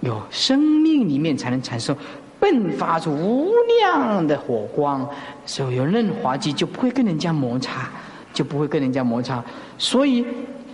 [0.00, 1.96] 有生命里面才能产生
[2.40, 5.08] 迸发出无量的火光，
[5.44, 7.88] 所以有润滑剂就不会跟人家摩擦，
[8.32, 9.44] 就不会跟人家摩擦。
[9.76, 10.24] 所以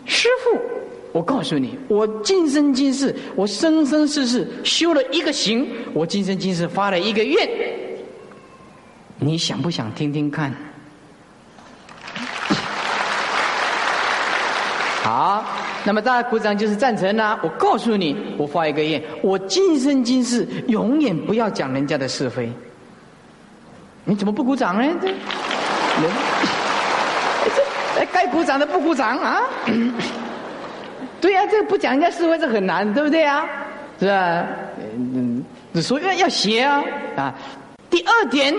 [0.05, 0.61] 师傅，
[1.13, 7.49] 我告诉你，我今生今世，我生生世世修了一个行，我今生今世发了一个愿，
[9.19, 10.55] 你想不想听听看？
[15.03, 15.45] 好，
[15.87, 17.39] 那么大家鼓掌就是赞成啦。
[17.45, 22.51] 我告诉你，我发一个愿，我今生今世永远不要讲人家的是非。
[24.05, 24.95] 你怎么不鼓掌呢？
[25.01, 25.09] 这，
[28.01, 29.43] 哎，该鼓掌的不鼓掌啊？
[31.21, 33.47] 对呀，这个不讲人家是非，这很难，对不对啊？
[34.01, 34.45] 是吧？
[34.97, 35.45] 嗯，
[35.81, 36.83] 所以要要学啊
[37.17, 37.35] 啊。
[37.89, 38.53] 第二点，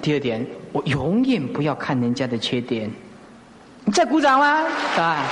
[0.00, 2.90] 第二点，我永远不要看人家的缺点。
[3.84, 4.64] 你再鼓掌吗？
[4.96, 5.22] 啊，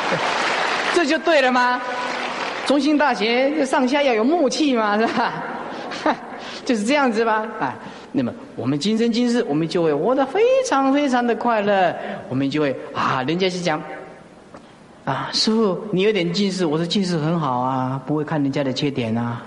[0.95, 1.81] 这就对了吗？
[2.67, 5.33] 中心大学上下要有默契嘛，是吧？
[6.65, 7.47] 就是这样子吧？
[7.61, 7.75] 啊，
[8.13, 11.95] 那么我们今生今世，我们就会活得非常非常的快乐。
[12.31, 13.83] 我们就会啊，人家是讲
[15.05, 19.43] 啊，师傅你有点近视，我说近视很好啊，不会看人家的缺点啊。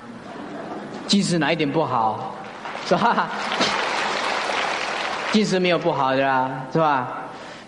[1.08, 2.36] 近视哪一点不好？
[2.86, 3.30] 是吧？
[5.32, 7.08] 近视没有不好的啦，是吧？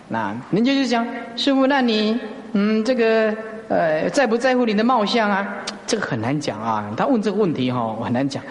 [0.06, 1.04] 那人家就讲
[1.34, 2.18] 师傅，那你
[2.52, 3.34] 嗯，这个
[3.70, 5.46] 呃，在不在乎你的貌相啊？
[5.86, 6.92] 这个很难讲啊。
[6.96, 8.42] 他问这个问题哈，我很难讲。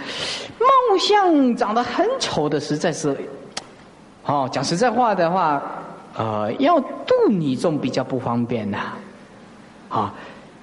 [0.57, 3.13] 貌相长得很丑的，实在是，
[4.26, 5.61] 哦，讲实在话的话，
[6.17, 8.93] 呃，要度你众比较不方便呐。
[9.89, 10.13] 啊，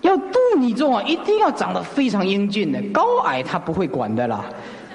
[0.01, 4.47] 要度你众啊，一定要长得非常英俊的，高矮他不会管的啦，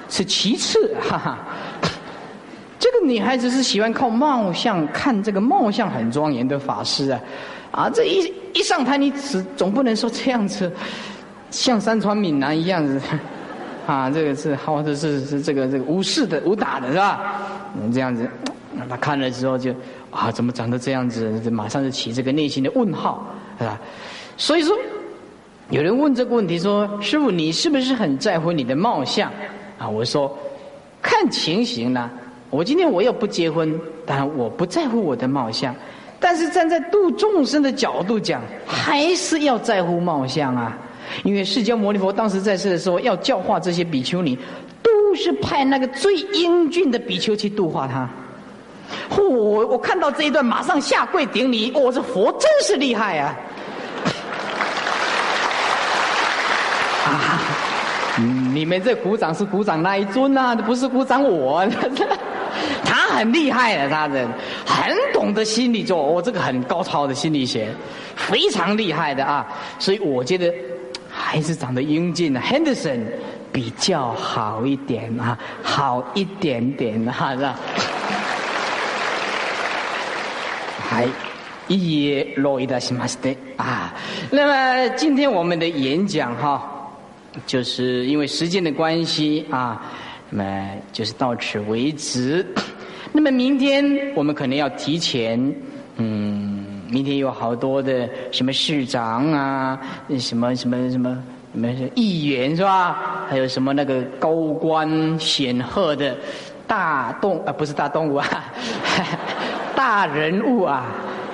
[0.10, 1.38] 是其次，哈哈。
[2.80, 7.20] 这个女孩子是喜欢靠貌相看这个貌相很庄严的法师啊，
[7.72, 10.72] 啊，这一一上台你只总不能说这样子，
[11.50, 13.02] 像山川闽南一样子，
[13.88, 17.42] 啊，这个是或者是是这个这个武士的武打的是吧？
[17.94, 18.30] 这样子，
[18.90, 19.74] 他看了之后就
[20.10, 21.50] 啊，怎么长得这样子？
[21.50, 23.26] 马上就起这个内心的问号，
[23.58, 23.80] 是吧？
[24.36, 24.78] 所以说，
[25.70, 29.32] 有人问这个问题说：“师傅，你是不是很在乎你的貌相？”
[29.80, 30.38] 啊，我说，
[31.02, 32.10] 看情形呢。
[32.50, 35.74] 我今天我又不结婚，当然我不在乎我的貌相，
[36.24, 40.78] 但是站在度众生的角度讲，还是要在乎貌相啊。
[41.24, 44.38] 因为释迦牟尼佛当时在世的时候，要教化这些比丘尼，
[44.84, 48.08] 都是派那个最英俊的比丘去度化他。
[49.18, 51.72] 我我看到这一段，马上下跪顶礼。
[51.74, 53.36] 我这佛真是厉害啊！
[57.08, 57.42] 啊，
[58.54, 61.66] 你们这鼓掌是鼓掌那一尊呐，不是鼓掌我。
[63.18, 64.28] 很厉害的，他人
[64.66, 67.68] 很懂得心理做，我这个很高超的心理学，
[68.16, 69.48] 非常厉害的啊！
[69.80, 70.54] 所以我觉得
[71.10, 73.02] 还是长得英俊的 Henderson
[73.52, 77.60] 比较好一点啊，好一点点哈，是吧？
[80.88, 81.08] 还
[81.68, 83.94] 也落一的西马斯的啊。
[84.30, 86.92] 那么今天我们的演讲哈，
[87.46, 89.82] 就是因为时间的关系啊。
[90.34, 92.46] 那么就是到此为止。
[93.12, 95.38] 那么明天我们可能要提前，
[95.98, 99.80] 嗯，明天有好多的什么市长啊，
[100.18, 103.26] 什么什么什么什么议员是吧？
[103.30, 106.16] 还有什么那个高官显赫的
[106.66, 108.28] 大动啊，不是大动物啊，
[109.76, 110.86] 大人物啊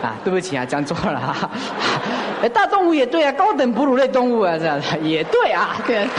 [0.02, 0.16] 啊！
[0.24, 1.50] 对不起啊，讲错了哈。
[2.42, 6.10] 哎，大动物也对啊，高等哺乳类动物啊，这样也对啊，对啊。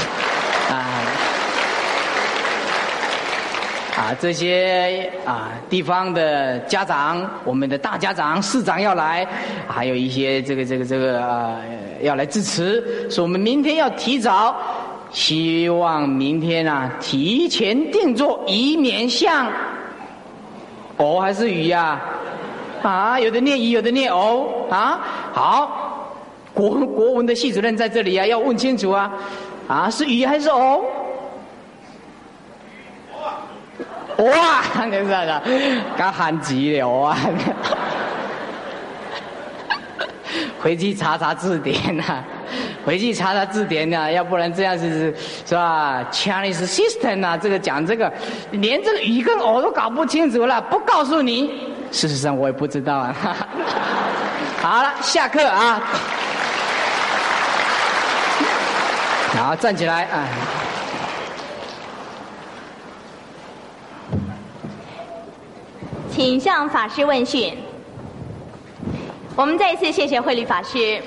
[3.99, 9.27] 啊，这些啊地方的家长，我们的大家长、市长要来，
[9.67, 11.57] 还有一些这个这个这个啊
[12.01, 14.57] 要来支持，说我们明天要提早，
[15.11, 19.49] 希望明天啊提前定做，以免像
[20.97, 22.01] 哦还是鱼呀？
[22.81, 25.01] 啊，有的念鱼，有的念哦啊。
[25.33, 26.15] 好，
[26.55, 29.13] 国国文的系主任在这里啊，要问清楚啊，
[29.67, 30.85] 啊是鱼还是哦？
[34.19, 35.43] 哇，你知道的，
[35.97, 37.17] 刚喊急了啊！
[40.61, 42.23] 回去查查字典呐，
[42.85, 45.15] 回去查查字典呐，要不然这样子
[45.47, 48.13] 是吧？Chinese system 啊，这个讲这个，
[48.51, 51.49] 连这个鱼跟偶都搞不清楚了，不告诉你，
[51.93, 53.15] 事实上我也不知道啊。
[54.61, 55.81] 好了，下课啊！
[59.37, 60.27] 好，站起来啊！
[66.19, 67.57] 请向法师问讯。
[69.37, 71.01] 我们再一次谢谢慧律法师。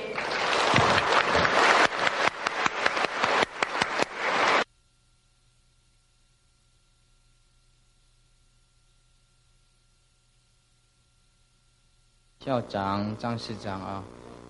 [12.39, 14.01] 校长、张市长啊，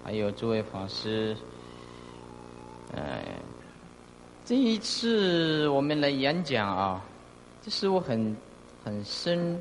[0.03, 1.35] 还有诸位法师，
[2.93, 3.19] 呃，
[4.45, 7.03] 这一次我们来演讲啊，
[7.63, 8.37] 这是我很
[8.85, 9.59] 很深、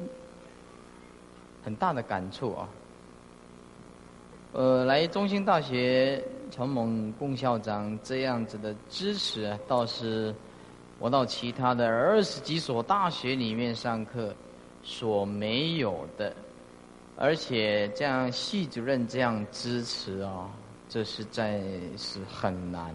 [1.70, 2.68] 很大的感触啊。
[4.52, 10.34] 呃，来中兴大学承蒙龚校长这样子的支持，倒是
[10.98, 14.34] 我到其他的二十几所大学里面上课
[14.82, 16.34] 所没有的，
[17.16, 20.50] 而且这样系主任这样支持啊，
[20.88, 21.60] 这实在
[21.96, 22.92] 是很难。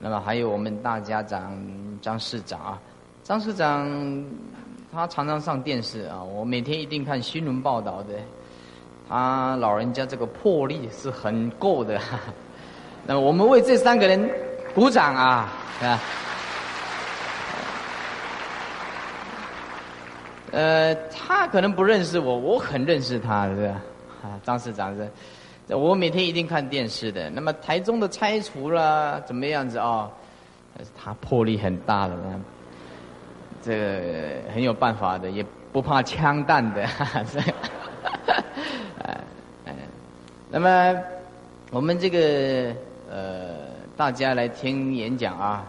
[0.00, 1.56] 那么还有我们大家长
[2.02, 2.82] 张市长啊，
[3.22, 3.88] 张市长
[4.94, 8.14] 他常常上电视啊，我每天一定看新闻报道的。
[9.08, 12.00] 他老人家这个魄力是很够的，
[13.04, 14.30] 那我们为这三个人
[14.72, 15.52] 鼓掌啊！
[15.82, 16.00] 啊，
[20.52, 23.82] 呃，他可能不认识我，我很认识他，是吧？
[24.22, 25.10] 啊，张市长是，
[25.74, 27.28] 我每天一定看电视的。
[27.30, 30.08] 那么台中的拆除啦，怎么样子啊？
[30.96, 32.14] 他魄力很大的，
[33.64, 37.40] 这个很有办法的，也不怕枪弹的，哈哈这。
[40.50, 41.02] 那么，
[41.70, 42.72] 我们这个
[43.10, 43.56] 呃，
[43.96, 45.64] 大家来听演讲啊，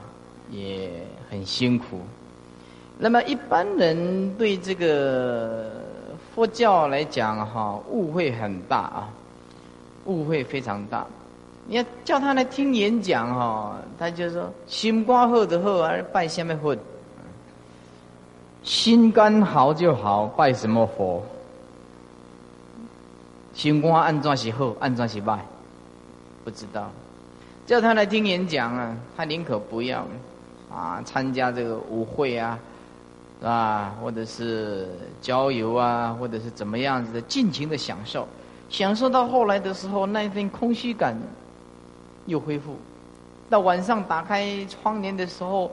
[0.51, 0.89] 也
[1.29, 2.01] 很辛苦。
[2.99, 5.71] 那么一般人对这个
[6.33, 9.09] 佛教来讲哈，误会很大啊，
[10.05, 11.07] 误会非常大。
[11.65, 16.77] 你要叫他来听演讲哈，他就说心肝好就好，而拜下面佛？
[18.66, 21.24] 心肝好就好，拜什么佛？
[23.53, 25.39] 心肝安怎是好，安怎是拜，
[26.43, 26.89] 不知道。
[27.68, 30.03] 叫他来听演讲啊，他宁可不要
[30.74, 32.57] 啊，参加这个舞会啊，
[33.39, 33.95] 是吧？
[34.01, 34.89] 或者是
[35.22, 38.28] 郊游啊，或者是怎么样子的，尽情的享受。
[38.72, 41.16] 享受到后来的时候，那一份空虚感
[42.26, 42.76] 又恢复。
[43.47, 45.72] 到晚上打开窗帘的时候，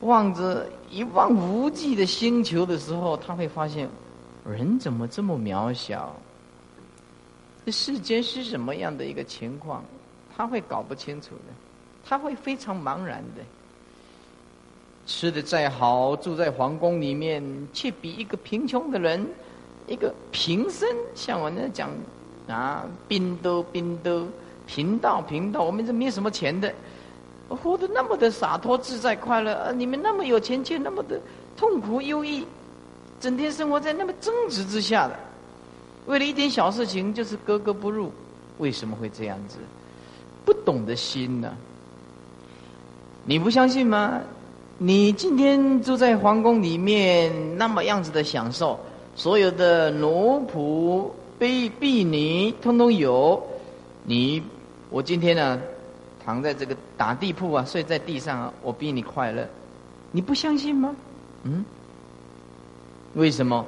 [0.00, 3.88] 望着一望无际的星球的时候，他会发现，
[4.44, 6.14] 人怎么这么渺小？
[7.64, 9.84] 这世间是什么样的一个情况，
[10.34, 11.52] 他会搞不清楚的，
[12.04, 13.42] 他会非常茫然的。
[15.06, 19.26] 吃的再好，住在皇宫里面，却比一个贫穷的人，
[19.86, 21.90] 一个平僧，像我那讲
[22.46, 24.26] 啊，贫都贫都，
[24.66, 26.72] 贫道贫道，我们这没什么钱的，
[27.48, 31.20] 活得那么的洒脱自在快乐，而你们那么有钱却那么的
[31.56, 32.44] 痛苦忧郁，
[33.20, 35.18] 整天生活在那么争执之下的。
[36.06, 38.12] 为了一点小事情就是格格不入，
[38.58, 39.56] 为什么会这样子？
[40.44, 41.54] 不懂得心呢？
[43.24, 44.20] 你不相信吗？
[44.78, 48.78] 你今天住在皇宫里面，那么样子的享受，
[49.16, 53.42] 所有的奴仆、婢婢女通通有。
[54.04, 54.42] 你，
[54.88, 55.60] 我今天呢，
[56.28, 59.48] 躺在这个打地铺啊，睡在地上啊，我比你快乐。
[60.12, 60.94] 你不相信吗？
[61.44, 61.64] 嗯？
[63.14, 63.64] 为什么？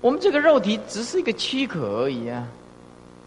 [0.00, 2.44] 我们这个肉体只是一个躯壳而已啊！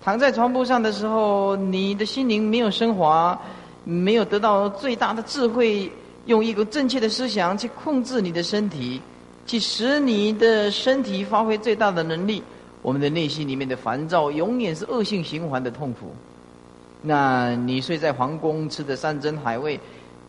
[0.04, 3.40] 躺在床铺上的时候，你的心灵没有升华，
[3.86, 5.90] 没有得到最大的智慧，
[6.26, 9.02] 用一个正确的思想去控制你的身体，
[9.46, 12.44] 去使你的身体发挥最大的能力。
[12.82, 16.14] 我们的内心里面的烦躁，永远是恶性循环的痛苦。
[17.08, 19.80] 那你睡在皇宫，吃的山珍海味，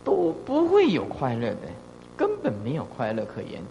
[0.04, 1.62] 都不会有快乐的，
[2.16, 3.62] 根本没有快乐可言。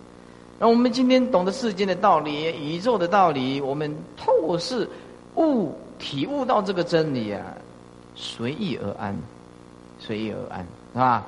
[0.58, 4.90] 那我们今天懂得世间的道理、宇宙的道理，我们透视、
[5.36, 7.42] 悟、体悟到这个真理啊，
[8.16, 9.16] 随意而安，
[10.00, 11.26] 随意而安，是吧？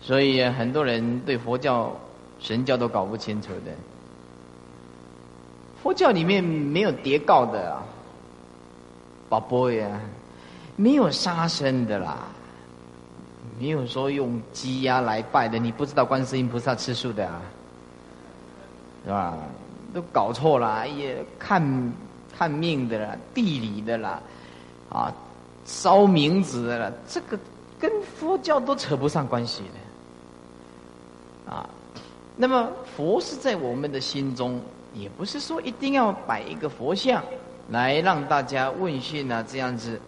[0.00, 1.94] 所以很多人对佛教、
[2.40, 3.72] 神教都搞不清楚的。
[5.82, 7.84] 佛教里面没有叠告的啊，
[9.28, 10.00] 宝贝呀，
[10.78, 12.18] 没有杀生的啦，
[13.58, 17.42] 没有说用鸡鸭来拜的，你不知道观世音菩萨吃素的啊。
[19.04, 19.36] 是吧？
[19.94, 21.92] 都搞错了，也看
[22.36, 24.20] 看命的啦，地理的啦，
[24.90, 25.10] 啊，
[25.64, 27.38] 烧冥纸的啦，这个
[27.78, 31.52] 跟佛教都扯不上关系的。
[31.54, 31.66] 啊，
[32.36, 34.60] 那么佛是在我们的心中，
[34.92, 37.24] 也不是说一定要摆一个佛像
[37.70, 39.98] 来让大家问讯啊，这样子。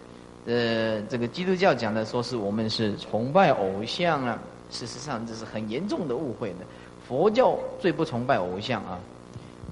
[0.51, 4.36] 呃，这个基督教讲的说是我们是崇拜偶像啊，
[4.68, 6.57] 事实上这是很严重的误会的。
[7.07, 8.98] 佛教最不崇拜偶像啊！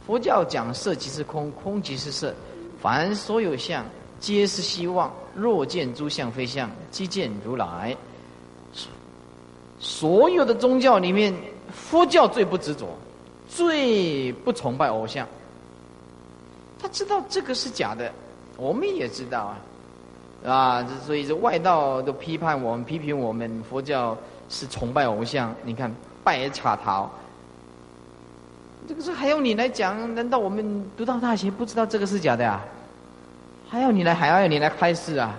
[0.07, 2.33] 佛教讲色即是空，空即是色，
[2.81, 3.85] 凡所有相
[4.21, 5.13] 皆是希望。
[5.35, 7.97] 若见诸相非相，即见如来。
[9.81, 11.35] 所有的宗教里面，
[11.73, 12.87] 佛教最不执着，
[13.49, 15.27] 最不崇拜偶像。
[16.79, 18.13] 他知道这个是假的，
[18.57, 19.59] 我们也知道啊。
[20.49, 24.17] 啊，这所以这外道都批判我们，批评我们佛教
[24.49, 25.55] 是崇拜偶像。
[25.63, 25.95] 你看
[26.25, 27.11] 拜卡桃，
[28.89, 30.15] 这个是还用你来讲？
[30.15, 32.65] 难道我们读到大学不知道这个是假的呀？
[33.69, 35.37] 还要你来，还要你来开示啊？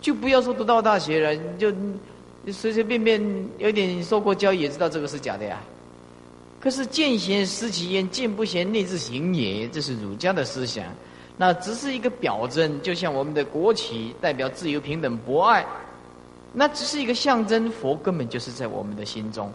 [0.00, 1.72] 就不要说读到大学了，就
[2.52, 3.20] 随随便便
[3.58, 5.58] 有点受过教育，也知道这个是假的呀。
[6.60, 10.84] 可是见贤思齐焉，见不贤内自省也，这是儒家的思想。
[11.36, 15.66] 那只是一个表征，就像我们的国旗代表自由、平等、博爱，
[16.52, 17.70] 那只是一个象征。
[17.70, 19.52] 佛根本就是在我们的心中，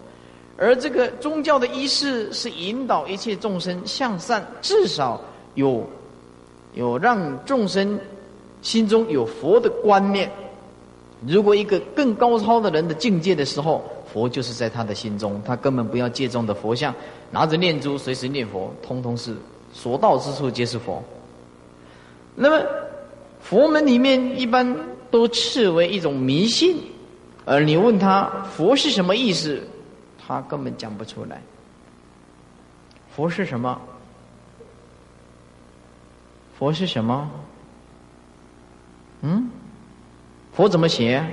[0.57, 5.19] 而这个宗教的仪式是引导一切众生向善，至少
[5.55, 5.83] 有
[6.75, 7.99] 有让众生
[8.61, 10.31] 心中有佛的观念。
[11.25, 16.93] 如果一个更高超的人的境界的时候，佛就是在他的心中，他根本不要借重的佛像，
[17.31, 19.35] 拿着念珠随时念佛，通通是
[19.73, 21.03] 所到之处皆是佛。
[22.35, 22.65] 那么，
[23.41, 24.75] 佛门里面一般
[25.09, 26.77] 都视为一种迷信，
[27.45, 28.25] 而你问他
[28.55, 29.61] 佛是什么意思，
[30.25, 31.41] 他根本讲不出来。
[33.13, 33.79] 佛是什么？
[36.57, 37.29] 佛是什么？
[39.21, 39.49] 嗯？
[40.53, 41.23] 佛怎么写？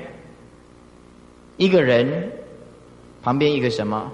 [1.56, 2.30] 一个人
[3.22, 4.10] 旁边一个什么？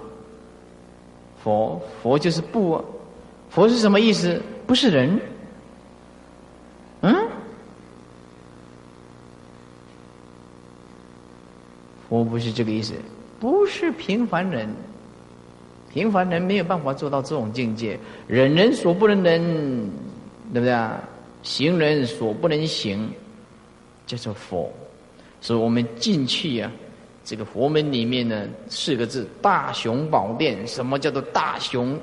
[1.43, 2.83] 佛，佛就是不，
[3.49, 4.41] 佛是什么意思？
[4.67, 5.19] 不是人。
[12.15, 12.93] 我不是这个意思，
[13.39, 14.69] 不是平凡人，
[15.91, 19.41] 平凡人没有办法做到这种境界，人人所不能忍，
[20.53, 20.97] 对不对啊？
[21.43, 23.09] 行人所不能行，
[24.07, 24.71] 叫做佛。
[25.41, 26.71] 所以我们进去呀，
[27.23, 30.65] 这个佛门里面呢，四个字：大雄宝殿。
[30.65, 31.99] 什么叫做大雄？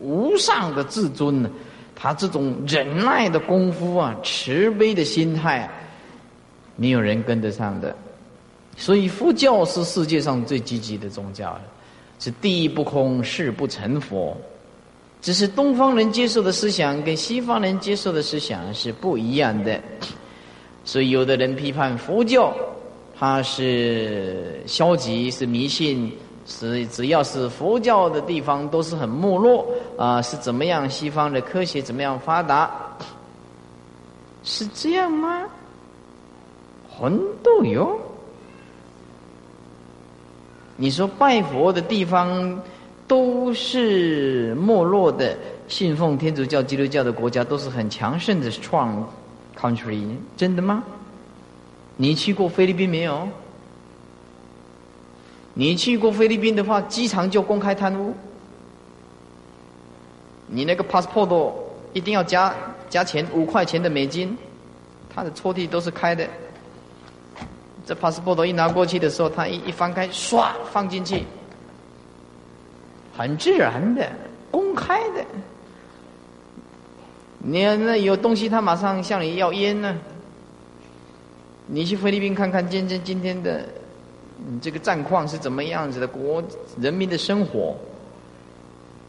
[0.00, 1.50] 无上的至尊呢？
[1.96, 5.72] 他这种忍耐的功夫啊，慈悲的心态，啊，
[6.76, 7.96] 没有人跟得上的。
[8.76, 11.62] 所以佛教是世界上最积极的宗教了，
[12.18, 14.36] 是地不空，誓不成佛。
[15.22, 19.80] 只是东方人接受的思想跟西方人接受的思想是不一样的。
[20.84, 22.54] 所以有的人批判佛教，
[23.18, 26.12] 它是消极，是迷信。
[26.46, 29.66] 是只要是佛教的地方都是很没落
[29.96, 30.90] 啊，是怎么样？
[30.90, 32.70] 西方的科学怎么样发达？
[34.42, 35.48] 是这样吗？
[36.98, 37.98] 很多有。
[40.76, 42.60] 你说拜佛的地方
[43.06, 45.36] 都是没落的，
[45.68, 48.50] 信奉天主教、基督教的国家都是很强盛的
[49.56, 50.04] country，
[50.36, 50.82] 真的吗？
[51.96, 53.28] 你去过菲律宾没有？
[55.54, 58.12] 你去过菲律宾的话，机场就公开贪污。
[60.48, 61.52] 你那个 passport
[61.92, 62.52] 一定要加
[62.90, 64.36] 加钱，五块钱的美金，
[65.08, 66.28] 他的抽屉都是开的。
[67.86, 71.24] 这 passport 一拿过去的时候，他一一翻开，唰放进去，
[73.16, 74.10] 很自然的，
[74.50, 75.24] 公开的。
[77.38, 79.96] 你那有东西，他马上向你要烟呢。
[81.66, 83.64] 你去菲律宾看看，今天今天的。
[84.46, 86.08] 你这个战况是怎么样子的？
[86.08, 86.42] 国
[86.80, 87.74] 人民的生活，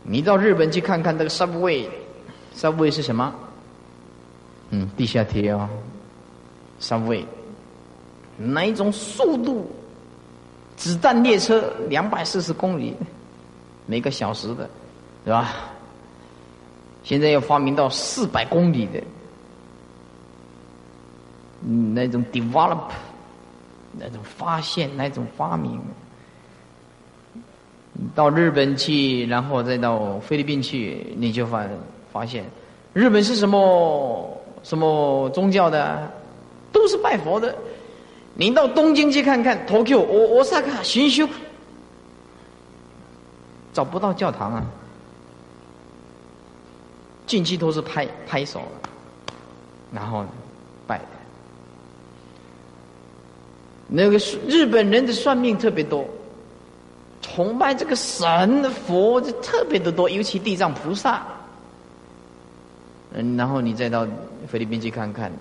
[0.04, 3.34] 你到日本去看看那个 subway，subway 是什么？
[4.70, 5.68] 嗯，地下铁哦
[6.80, 7.26] ，subway，
[8.38, 9.70] 哪一种速度？
[10.78, 12.96] 子弹列车两百四十公里
[13.86, 14.70] 每个小时的，
[15.24, 15.54] 是吧？
[17.04, 19.02] 现在要发明到四百公里的，
[21.66, 22.90] 嗯，那种 develop。
[23.98, 25.80] 那种发现，那种发明，
[28.14, 31.66] 到日本去，然后再到菲律宾去，你就发
[32.12, 32.44] 发现，
[32.92, 36.12] 日本是什么什么宗教的，
[36.74, 37.56] 都是拜佛的。
[38.36, 41.28] 你到东京去看看，Tokyo，我我萨卡行修，
[43.74, 44.66] 找不到教堂啊，
[47.26, 48.62] 进去都是拍拍手，
[49.92, 50.26] 然后
[50.86, 51.00] 拜。
[53.88, 54.18] 那个
[54.48, 56.04] 日本人的算命特别多，
[57.22, 61.26] 崇拜这个神佛就特别的多，尤其地藏菩萨。
[63.14, 64.06] 嗯，然后你再到
[64.48, 65.32] 菲律宾去看看，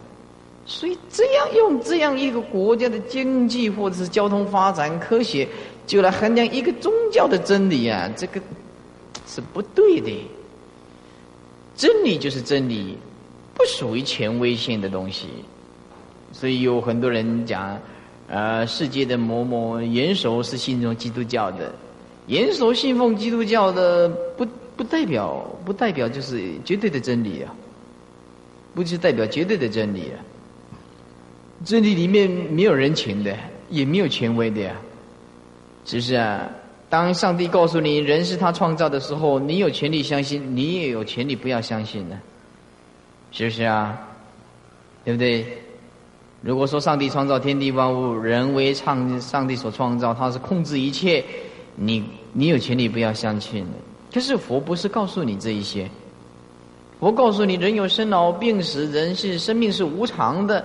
[0.66, 5.46] 所以这样用这样一个国家的经济或者是交通发展、科学，
[5.86, 8.40] 就来衡量一个宗教的真理啊，这个
[9.26, 10.10] 是不对的。
[11.76, 12.96] 真理就是真理，
[13.54, 15.26] 不属于权威性的东西。
[16.32, 17.78] 所以有很多人讲。
[18.26, 21.70] 呃，世界的某某元首是信奉基督教的，
[22.26, 27.54] 元首信奉基督教的，不不代表不代表就是绝对的真理啊，
[28.74, 30.16] 不是代表绝对的真理啊，
[31.64, 33.36] 真理里面没有人情的，
[33.70, 34.74] 也没有权威的呀，
[35.84, 36.48] 是不是啊？
[36.90, 42.20] 当上帝告诉你人是他创造的时候，你有权利相信，你也有权利不要相信呢，
[43.32, 43.98] 是不是啊？
[45.04, 45.44] 对不对？
[46.40, 51.24] 如果说上帝创造天地万物，人为创上帝所创造，他是控制一切，
[51.74, 53.66] 你你有权利不要相信。
[54.12, 55.90] 可是佛不是告诉你这一些，
[57.00, 60.64] 佛告诉你人有生老病死，人是生命是无常的，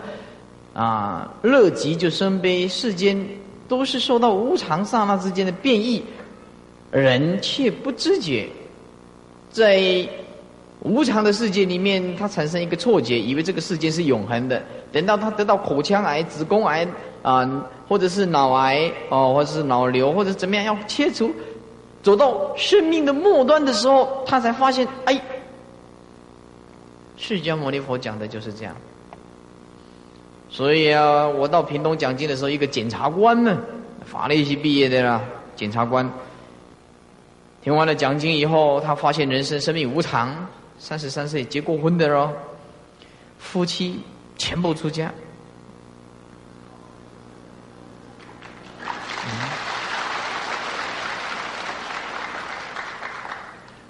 [0.74, 3.28] 啊，乐极就生悲，世间
[3.68, 6.04] 都是受到无常刹那之间的变异。
[6.92, 8.48] 人却不知觉，
[9.52, 10.08] 在
[10.82, 14.64] 无常的世界里面，他产生一个错觉，以为这个世界是永恒的。
[14.92, 16.88] 等到他得到口腔癌、子宫癌
[17.22, 17.48] 啊，
[17.88, 21.32] 或者是脑癌哦，或者是脑瘤，或者怎么样要切除，
[22.02, 25.22] 走到生命的末端的时候，他才发现，哎，
[27.18, 28.76] 释迦牟尼佛讲的就是这样。
[30.50, 33.58] 所以啊，我到屏东讲经的时候，一个检察官呢，
[34.04, 35.22] 法律系毕业的啦，
[35.56, 36.12] 检察官。
[37.62, 40.48] 听完了讲经以后，他发现人生生命无常。
[40.80, 42.32] 三十三岁结过婚的喽，
[43.38, 44.00] 夫妻
[44.38, 45.12] 全部出家。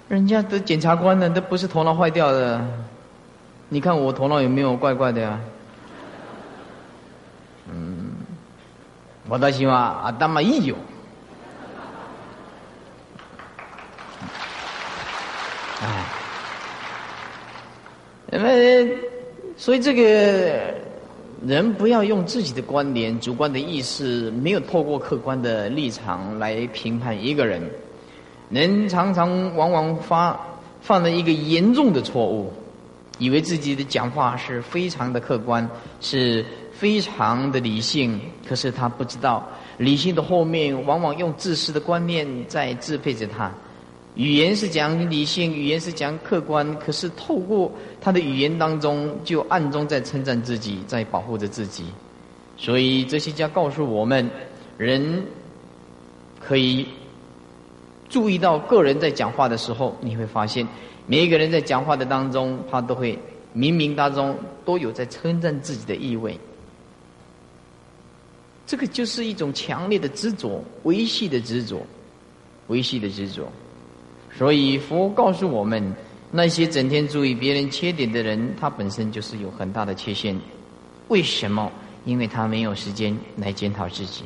[0.08, 2.60] 人家的检察官呢，都不是头脑坏掉的。
[3.68, 5.38] 你看我头脑有没有怪怪的呀？
[9.30, 10.74] 我倒希望啊，大嘛一有。
[15.80, 16.04] 哎，
[18.26, 18.48] 那么，
[19.56, 20.74] 所以这个
[21.46, 27.62] 人不要用自己的观点、主观的意识，没有透过客观的立场来评判一个人。
[28.48, 30.36] 人常常往往发
[30.80, 32.52] 犯了一个严重的错误，
[33.18, 35.70] 以为自己的讲话是非常的客观，
[36.00, 36.44] 是
[36.80, 38.18] 非常的理性，
[38.48, 43.52] 可是他不知道，理性的后面往往用自私的观念在支配着他。
[44.14, 47.70] 语言是讲理性，语言是讲客观，可是透过
[48.00, 51.84] 他的语言当中，就暗中在称赞自己，在保护着自己。
[52.56, 54.30] 所以哲学家告诉我们，
[54.78, 55.22] 人
[56.40, 56.88] 可以
[58.08, 60.66] 注意到个人在讲话的时候，你会发现
[61.04, 63.18] 每一个人在讲话的当中，他都会
[63.54, 66.40] 冥冥当中都有在称赞自己的意味。
[68.70, 71.84] 这个就是一种强烈的执着，维系的执着，
[72.68, 73.50] 维系的执着。
[74.38, 75.92] 所以佛告诉我们，
[76.30, 80.38] 那些整天注意别人缺点的人，他本身就是有很大的缺陷。
[81.08, 81.68] 为什么？
[82.04, 84.22] 因为他没有时间来检讨自己。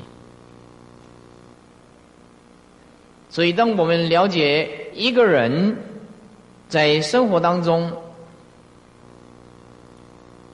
[3.30, 5.74] 所以，当我们了解一个人
[6.68, 7.90] 在生活当中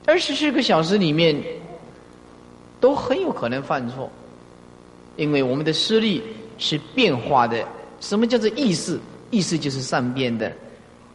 [0.07, 1.43] 二十四个小时里面
[2.81, 4.11] 都很有可能犯错，
[5.17, 6.23] 因为我们的视力
[6.59, 7.63] 是变化的。
[8.01, 8.99] 什么叫做意识？
[9.31, 10.51] 意识就是善变的，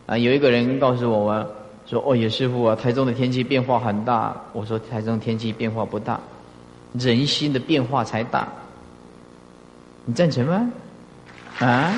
[0.05, 1.45] 啊，有一个人告诉我们
[1.85, 6.19] 说：“哦，野师傅啊，台中的天气变化很大。”我说：“台中天气变化不大，
[6.93, 8.47] 人心的变化才大。”
[10.05, 10.71] 你赞成吗？
[11.59, 11.93] 啊？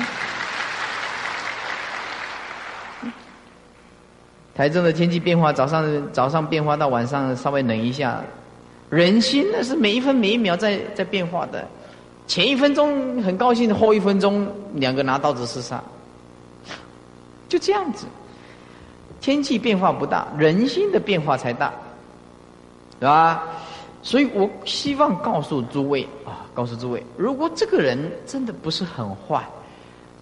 [4.54, 8.20] 台中的天气变化，早上早上变化到晚上稍微冷一下，
[8.90, 11.66] 人心那是每一分每一秒在在变化的，
[12.26, 15.82] 前一分钟很高兴，后一分钟两个拿刀子厮杀。
[17.48, 18.06] 就这样子，
[19.20, 21.72] 天气变化不大，人心的变化才大，
[23.00, 23.42] 是吧？
[24.02, 29.44] 所以我希望告诉诸位啊，告诉诸位，如果这个人真的不是很坏，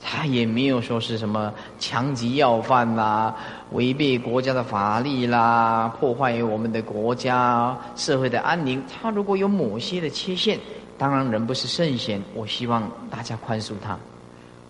[0.01, 3.35] 他也没有说是什么强极要犯呐，
[3.73, 8.83] 违背国家的法律啦，破坏我们的国家社会的安宁。
[8.87, 10.59] 他如果有某些的缺陷，
[10.97, 13.99] 当然人不是圣贤，我希望大家宽恕他。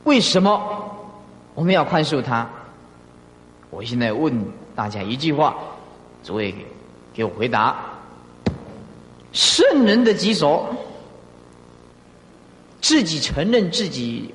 [0.04, 0.60] 为什么？
[1.54, 2.48] 我们要宽恕他。
[3.70, 4.32] 我现在问
[4.74, 5.56] 大家一句话，
[6.24, 6.54] 诸位
[7.12, 7.76] 给我回答：
[9.32, 10.66] 圣人的棘手，
[12.80, 14.32] 自己承认自己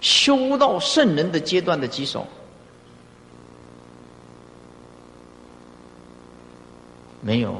[0.00, 2.26] 修到圣人的阶段的棘手，
[7.22, 7.54] 没有？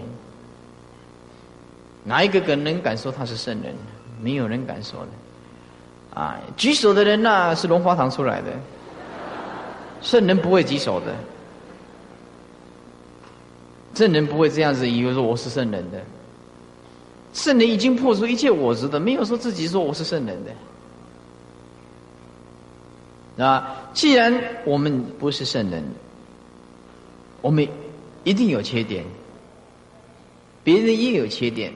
[2.05, 3.75] 哪一个人能敢说他是圣人？
[4.21, 6.21] 没有人敢说的。
[6.21, 8.53] 啊，举手的人那是龙华堂出来的。
[10.03, 11.15] 圣人不会举手的，
[13.95, 16.03] 圣人不会这样子以为说我是圣人的。
[17.33, 20.37] 圣人已经破除一切我执的，没有说自己说我是圣人
[23.37, 23.47] 的。
[23.47, 25.83] 啊，既然我们不是圣人，
[27.41, 27.67] 我们
[28.25, 29.05] 一定有缺点。
[30.65, 31.73] 别人也有缺点，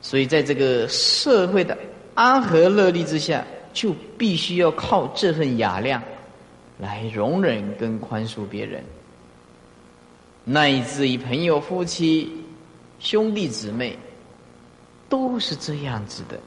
[0.00, 1.76] 所以在这个社会的
[2.14, 6.02] 安和乐利之下，就必须要靠这份雅量
[6.78, 8.82] 来容忍跟宽恕别人。
[10.44, 12.32] 乃至于朋友、夫妻、
[12.98, 13.96] 兄弟姊妹，
[15.08, 16.38] 都是这样子的。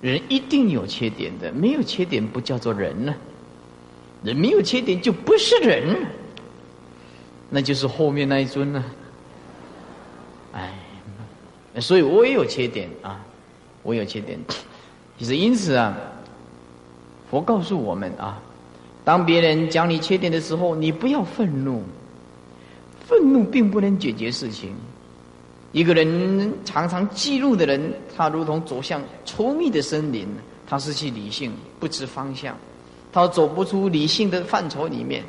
[0.00, 3.14] 人一定有缺点的，没有缺点不叫做人呢。
[4.24, 5.96] 人没有缺点就不是人，
[7.50, 8.84] 那就是后面那一尊呢。
[11.80, 13.20] 所以我也有缺点啊，
[13.82, 14.38] 我有缺点。
[15.18, 15.96] 其实因此啊，
[17.30, 18.40] 佛告诉我们啊，
[19.04, 21.82] 当别人讲你缺点的时候，你不要愤怒，
[23.06, 24.74] 愤怒并不能解决事情。
[25.72, 30.26] 一个人常常记录的人，他如同走向稠密的森林，
[30.66, 32.54] 他失去理性，不知方向，
[33.10, 35.24] 他走不出理性的范畴里面，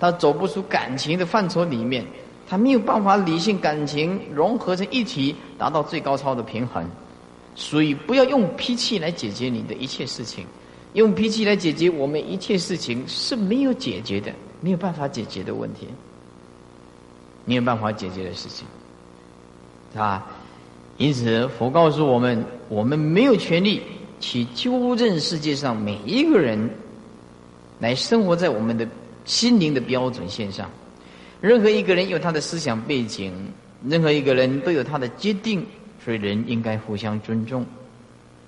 [0.00, 2.04] 他走不出感情的范畴里面，
[2.46, 6.86] 他没有办法理性感情融合成一体，达到最高超的平衡。
[7.54, 10.44] 所以，不要用脾气来解决你的一切事情，
[10.94, 15.86] 用脾气来解决我们一切事情是没有解决的，没有办法解决的问题，
[17.44, 18.66] 没有办法解决的事情。
[19.94, 20.26] 啊，
[20.96, 23.80] 因此佛告诉我们：我们没有权利
[24.18, 26.68] 去纠正世界上每一个人，
[27.78, 28.86] 来生活在我们的
[29.24, 30.68] 心灵的标准线上。
[31.44, 33.30] 任何一个人有他的思想背景，
[33.86, 35.66] 任何一个人都有他的决定，
[36.02, 37.66] 所以人应该互相尊重。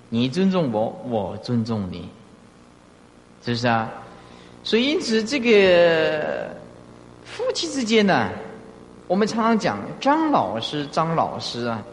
[0.09, 2.09] 你尊重我，我尊重你，
[3.45, 3.93] 是不是啊？
[4.63, 6.49] 所以因此，这个
[7.23, 8.31] 夫妻之间呢？
[9.05, 11.83] 我们常常讲张老师，张老师啊，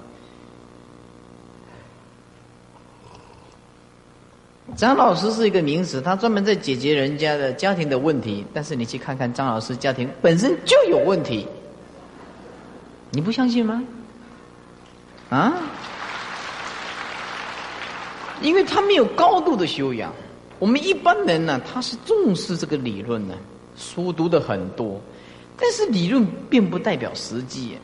[4.77, 8.45] 张老师是一个名词，他专门在解决人家的家庭的问题。
[8.53, 11.47] 但是你去看看张老师家庭本身就有问题，
[13.11, 13.83] 你不相信吗？
[15.31, 15.53] 啊？
[18.43, 20.13] 因为他没有高度的修养。
[20.59, 23.35] 我们一般人呢，他是重视这个理论呢，
[23.77, 25.01] 书读的很多。
[25.57, 27.79] 但是理论并不代表实际。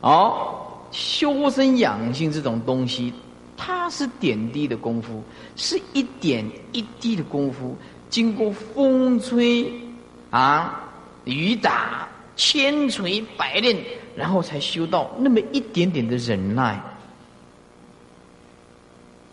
[0.00, 0.58] 哦，
[0.90, 3.12] 修身养性这种东西，
[3.60, 5.20] 它是点滴的功夫，
[5.56, 7.76] 是一点一滴的功夫，
[8.08, 9.70] 经过风吹
[10.30, 10.88] 啊、
[11.24, 13.76] 雨打、千锤百炼，
[14.14, 16.80] 然后才修到那么一点点的忍耐。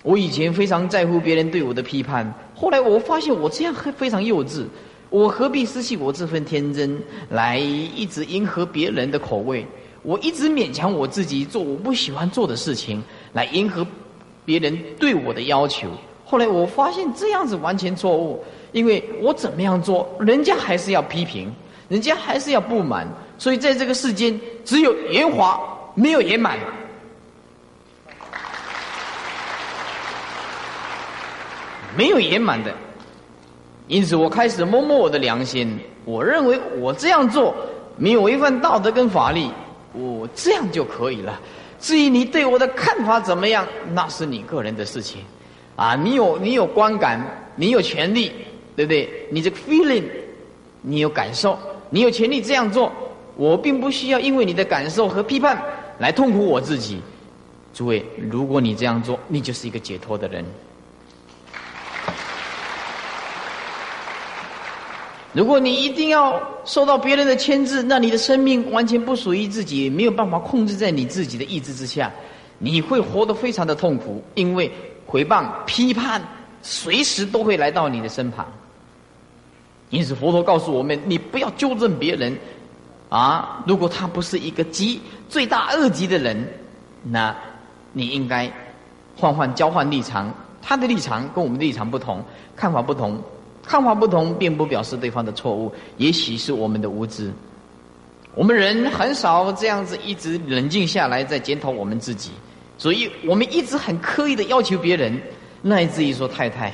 [0.02, 4.66] 我以前非常在乎别人对我的批判，后来我发现我这样非常幼稚。
[5.12, 7.00] 我何必失去我这份天真，
[7.30, 9.66] 来一直迎合别人的口味？
[10.02, 13.04] 我一直勉强我自己做我不喜欢做的事情，
[13.34, 13.86] 来迎合
[14.46, 15.90] 别人对我的要求。
[16.24, 21.54] 后来我发现这样子完全错误，因为我怎么样做，人家还是要批评，
[21.90, 23.08] 人家还是要不满。
[23.38, 25.60] 所以在这个世间，只有圆滑，
[25.94, 26.58] 没有圆满。
[31.98, 32.74] 没有圆满的。
[33.88, 35.80] 因此，我开始摸摸我的良心。
[36.06, 37.56] 我认为我这样做
[37.98, 39.48] 没有违反道德跟法律，
[39.94, 41.40] 我这样就可以了。
[41.86, 43.64] 至于你对我的看法怎么样，
[43.94, 45.22] 那是你个人的事情。
[45.76, 47.24] 啊，你有你有观感，
[47.56, 48.32] 你有权利，
[48.76, 49.08] 对不对？
[49.30, 50.06] 你这个 feeling，
[50.82, 51.60] 你有感受，
[51.92, 52.92] 你有权利这样做。
[53.36, 55.62] 我并不需要因为你的感受和批判
[56.00, 57.00] 来痛苦我自己。
[57.72, 60.44] 诸位，如果你这样做，你就是一个解脱的人。
[65.36, 72.10] 如果你一定要受到别人的牵制，那你的生命完全不属于自己，没有办法控制在你自己的意志之下，
[72.58, 74.72] 你会活得非常的痛苦，因为
[75.06, 76.22] 诽谤、批判
[76.62, 78.46] 随时都会来到你的身旁。
[79.90, 82.38] 因此，佛陀告诉我们：你不要纠正别人，
[83.10, 86.48] 啊，如果他不是一个极罪大恶极的人，
[87.04, 87.36] 那
[87.92, 88.50] 你应该
[89.18, 92.24] 换换交换立场，他的立场跟我们的立场不同，
[92.56, 93.22] 看法不同。
[93.68, 97.32] 看法不同，并不表示对方的错误，也许是我们的无知。
[98.36, 102.32] 我们人很少这样子一直冷静下来，在检讨我们自己，
[102.78, 105.20] 所以我们一直很刻意的要求别人，
[105.62, 106.74] 乃至于说太太，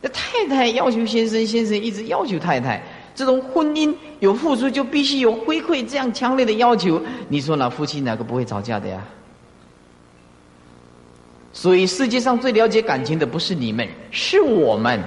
[0.00, 2.82] 那太太要求先生，先生一直要求太太，
[3.14, 9.02] 这种婚姻有付出就必须有回馈，这样强烈的要求，你说那夫妻哪个不会吵架的呀？
[11.52, 15.02] 所以，世界上最了解感情的不是你们，是我们。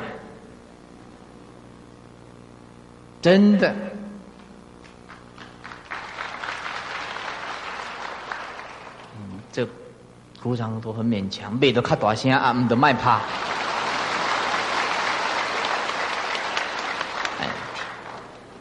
[3.21, 3.73] 真的，
[9.51, 9.67] 这
[10.43, 13.19] 鼓掌都很勉强，背都卡大声啊，唔得卖怕。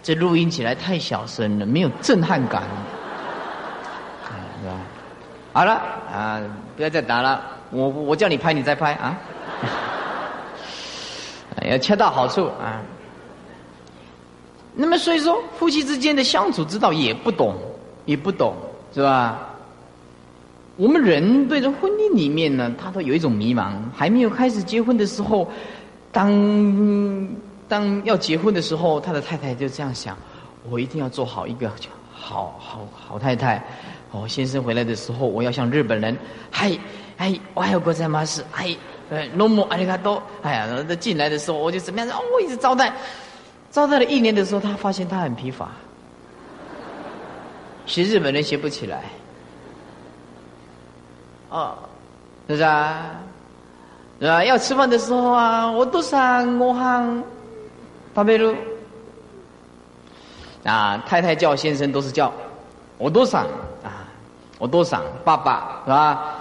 [0.03, 2.62] 这录音起来太小声了，没有震撼感，
[4.61, 4.76] 是吧？
[5.55, 5.72] 好了
[6.12, 6.41] 啊，
[6.76, 7.43] 不要再打了，
[7.75, 9.18] 我我叫你拍，你再拍啊，
[11.68, 12.81] 要恰到好处啊。
[14.77, 17.57] 那么所以说，夫妻之间的相处之道也不懂，
[18.05, 18.55] 也不懂，
[18.93, 19.51] 是吧？
[20.77, 23.75] 我们人对着婚姻里面呢，他都有一种迷茫。
[23.95, 25.49] 还没有开始结婚的时候，
[26.11, 27.29] 当
[27.68, 30.16] 当要结婚的时候，他的太太就这样想：
[30.68, 31.70] 我一定要做好一个
[32.12, 33.64] 好好好太太。
[34.11, 36.16] 哦，先生回来的时候，我要像日本人，
[36.51, 36.70] 嗨
[37.17, 38.69] 哎，我还有国在马斯，嗨，
[39.11, 42.09] 呃，诺莫阿里卡多，哎呀，他进来的时候，我就怎么样？
[42.11, 42.93] 哦，我一直招待。
[43.71, 45.69] 招待了一年的时候，他发现他很疲乏，
[47.87, 49.03] 学日本人学不起来。
[51.51, 51.77] 哦，
[52.47, 53.11] 是不是啊？
[54.21, 54.45] 是吧？
[54.45, 57.23] 要吃饭的时候啊，我都想我喊
[58.12, 58.55] 巴贝鲁。
[60.65, 62.33] 啊，太太叫先生都是叫
[62.97, 63.45] 我多想
[63.83, 64.07] 啊，
[64.59, 66.35] 我多想爸爸是吧？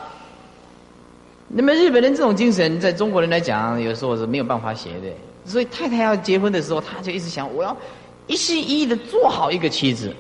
[1.56, 5.08] 那么日本人这种精神，在中国人来讲，有时候是没有办法学的。
[5.46, 7.78] 所以太太要结婚的时候，他就一直想，我要
[8.26, 10.12] 一心一意的做好一个妻子。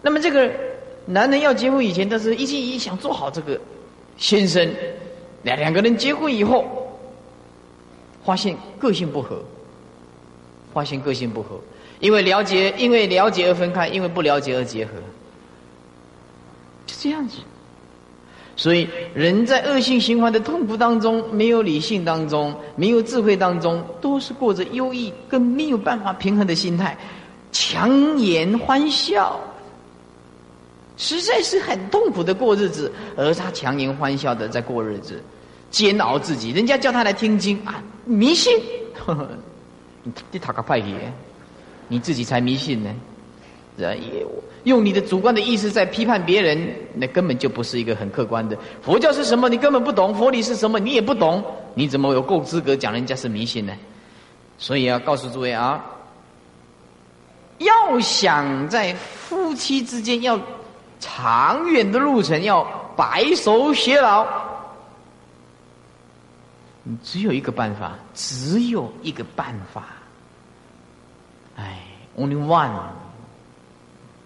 [0.00, 0.50] 那么这个
[1.04, 3.60] 男人要结婚以前，他是一心一意想做好这个
[4.16, 4.66] 先生。
[5.42, 6.66] 两两个人结婚以后，
[8.24, 9.42] 发现个性不合，
[10.72, 11.60] 发现个性不合，
[12.00, 14.92] 因为了解，因为了解而分开，因为不了解而结合，
[16.86, 17.38] 就这样子。
[18.58, 26.98] 所以，人在恶性循环的痛苦当中，没有理性当中，没有智慧当中，都是过着忧郁跟没有办法平衡的心态，
[27.52, 29.38] 强颜欢笑，
[30.96, 32.92] 实在是很痛苦的过日子。
[33.16, 35.22] 而他强颜欢笑的在过日子，
[35.70, 36.50] 煎熬自己。
[36.50, 38.52] 人家叫他来听经啊，迷信，
[40.02, 41.12] 你你讨个派爷，
[41.86, 42.92] 你自己才迷信呢。
[43.78, 44.26] 也
[44.68, 48.56] 用你的主观的意识在批判别人，那根本就不是一个很客观的。
[48.80, 49.48] 佛教是什么？
[49.48, 50.14] 你根本不懂。
[50.14, 50.78] 佛理是什么？
[50.78, 51.44] 你也不懂。
[51.74, 53.72] 你怎么有够资格讲人家是迷信呢？
[54.58, 55.84] 所以要告诉诸位啊，
[57.58, 60.38] 要想在夫妻之间要
[61.00, 62.64] 长远的路程，要
[62.96, 64.26] 白首偕老，
[66.82, 69.84] 你只有一个办法，只有一个办法。
[71.56, 71.78] 哎
[72.16, 72.70] ，only one。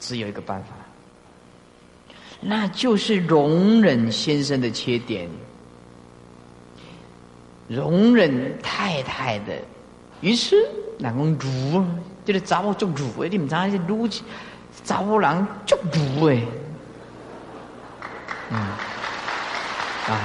[0.02, 0.70] 只有一个办法，
[2.40, 5.28] 那就是容忍先生的缺点，
[7.68, 9.52] 容忍太太的
[10.20, 10.56] 愚痴。
[10.98, 11.84] 那讲儒，
[12.24, 14.08] 这个查某足儒的，你唔知是儒，
[14.82, 16.34] 查某人足儒的。
[18.50, 20.20] 嗯，啊，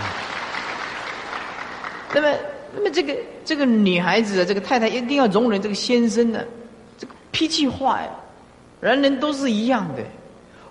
[2.16, 2.36] 那么，
[2.76, 3.16] 那么这个
[3.46, 6.48] 这个女孩子，这个太太一定要容忍这个先生的
[6.98, 8.10] 这个脾气坏。
[8.80, 10.04] 人人都是一样的，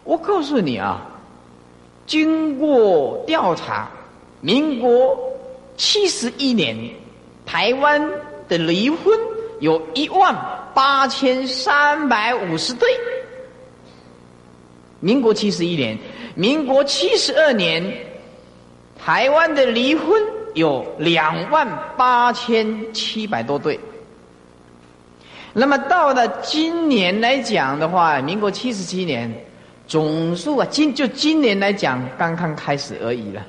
[0.04, 1.02] 我告诉你啊，
[2.06, 3.88] 经过调查，
[4.40, 5.18] 民国
[5.76, 6.76] 七十一年，
[7.44, 8.00] 台湾
[8.48, 9.18] 的离婚
[9.60, 10.34] 有一万
[10.72, 12.88] 八千三百五十对。
[15.00, 15.98] 民国七十一年，
[16.34, 17.82] 民国七十二年，
[18.98, 20.22] 台湾的离婚
[20.54, 23.78] 有两万八千七百多对。
[25.58, 29.32] 那么到了今年来讲的话，民国七十七年，
[29.88, 33.42] 总数啊，今就今年来讲，刚刚开始而已了。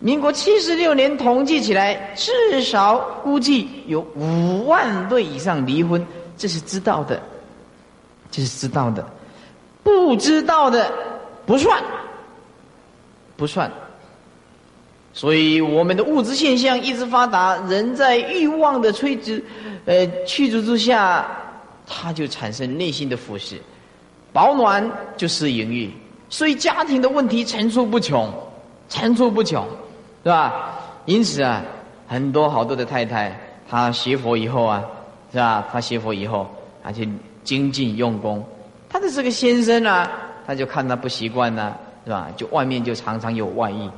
[0.00, 6.04] 民国七十六年统计起来，至少估计有五万对以上离婚，
[6.36, 7.22] 这是知道的，
[8.28, 9.08] 这是知道的，
[9.84, 10.92] 不知道的
[11.46, 11.80] 不算，
[13.36, 13.70] 不算。
[15.16, 19.42] 所以，我们的物质现象一直发达，人在欲望的催之，
[19.86, 21.26] 呃，驱逐之下，
[21.86, 23.54] 他就产生内心的腐蚀，
[24.30, 24.86] 保暖
[25.16, 25.90] 就是淫欲，
[26.28, 28.30] 所以家庭的问题层出不穷，
[28.90, 29.66] 层出不穷，
[30.22, 30.74] 是吧？
[31.06, 31.62] 因此啊，
[32.06, 33.34] 很多好多的太太，
[33.70, 34.84] 她学佛以后啊，
[35.32, 35.66] 是吧？
[35.72, 36.46] 她学佛以后，
[36.82, 37.08] 而且
[37.42, 38.44] 精进用功，
[38.86, 40.10] 她的这个先生啊，
[40.46, 42.28] 他就看他不习惯呢，是吧？
[42.36, 43.88] 就外面就常常有外遇。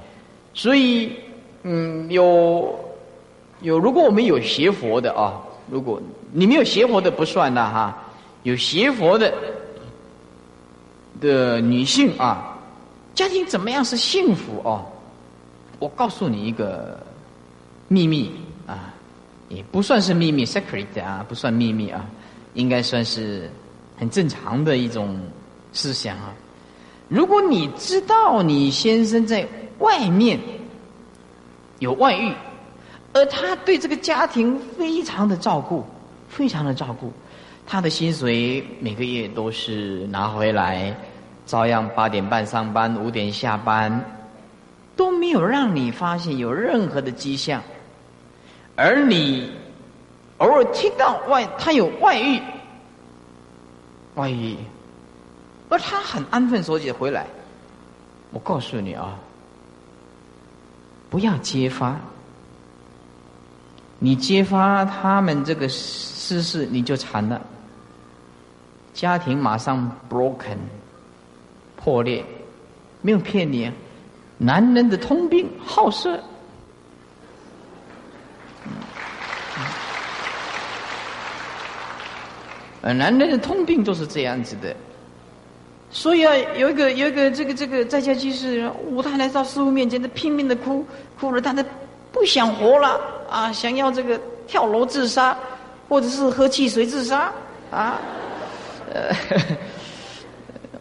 [0.59, 1.13] 所以，
[1.63, 2.77] 嗯，有
[3.61, 5.41] 有，如果我们有邪佛的啊，
[5.71, 6.03] 如果
[6.33, 7.97] 你没有邪佛的不算的哈，
[8.43, 9.33] 有邪佛的
[11.21, 12.59] 的女性啊，
[13.15, 14.85] 家庭怎么样是幸福哦？
[15.79, 16.99] 我告诉你一个
[17.87, 18.33] 秘密
[18.67, 18.93] 啊，
[19.49, 22.05] 也不算是秘密，secret 啊，不算秘密啊，
[22.55, 23.49] 应该算是
[23.97, 25.21] 很正常的一种
[25.73, 26.35] 思想啊。
[27.07, 29.47] 如果你知道你先生在。
[29.79, 30.39] 外面
[31.79, 32.33] 有外遇，
[33.13, 35.85] 而他对这个家庭非常的照顾，
[36.29, 37.13] 非常的照顾。
[37.67, 40.97] 他的薪水每个月都是拿回来，
[41.45, 44.03] 照样八点半上班，五点下班，
[44.97, 47.63] 都没有让你发现有任何的迹象，
[48.75, 49.53] 而你
[50.39, 52.41] 偶尔听到外他有外遇，
[54.15, 54.57] 外遇，
[55.69, 57.27] 而他很安分守己的回来，
[58.31, 59.15] 我告诉你啊，
[61.11, 61.97] 不要揭发。
[63.99, 67.41] 你揭发他们这个私事，你就惨了。
[68.95, 70.57] 家庭马上 broken
[71.77, 72.25] 破裂，
[73.03, 73.67] 没有骗你。
[73.67, 73.73] 啊
[74.41, 76.23] 男人的通病好色，
[82.83, 84.77] 呃，男人的通病都是这样子的。
[85.91, 90.85] 所以啊，有一个有一个这个这个在家居士，五太来到师傅面前，他拼命的哭，
[91.19, 91.65] 哭了，他的
[92.13, 93.01] 不想活了。
[93.31, 95.37] 啊，想要这个跳楼自杀，
[95.87, 97.31] 或者是喝汽水自杀，
[97.71, 97.99] 啊，
[98.91, 99.15] 呃，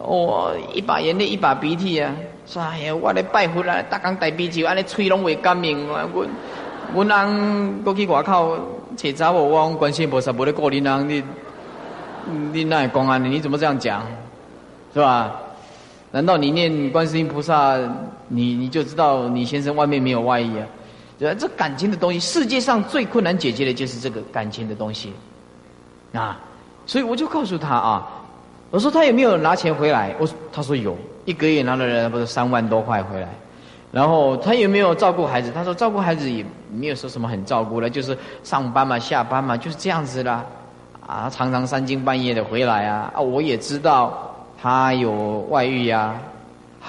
[0.00, 2.10] 我一把眼泪一把鼻涕啊，
[2.46, 6.26] 说哎呀，我来拜佛啦，大刚带啤酒，安尼吹拢未干命啊，我，
[6.94, 8.58] 我翁过去外口
[8.96, 11.22] 找查某，我讲观世菩萨无咧过你翁，你，
[12.52, 14.06] 你那公安你怎么这样讲，
[14.92, 15.40] 是吧？
[16.10, 17.76] 难道你念观世音菩萨，
[18.28, 20.66] 你你就知道你先生外面没有外衣啊？
[21.38, 25.12] 这感情的东西，世界上最困难解决的就是这个感情的东西，
[26.12, 26.40] 啊，
[26.86, 28.08] 所以我就告诉他啊，
[28.70, 30.14] 我说他有没有拿钱回来？
[30.18, 33.28] 我他说有一个月拿了不是三万多块回来，
[33.92, 35.50] 然后他有没有照顾孩子？
[35.52, 40.44] 他说照顾孩子也没有说什么很照顾了，就是上班嘛、下班嘛，就是这样子啦，
[41.06, 44.27] 啊，常常三更半夜的回来啊，啊，我也知道
[44.60, 46.20] 他有外遇呀。
[46.82, 46.88] 唉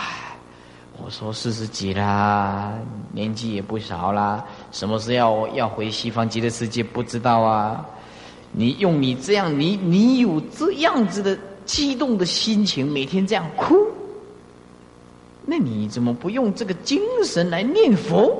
[1.02, 2.74] 我说四十几啦，
[3.14, 7.86] 年纪也不少啦，什么时候要要回西方极乐世界不知道啊？
[8.52, 13.76] 你用你这样，你你有这样子的激动的心情，每天这样哭，
[15.46, 18.36] 那你怎么不用这个精神来念佛？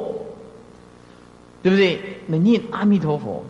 [1.64, 2.02] 对不对？
[2.26, 3.44] 那念阿弥陀佛。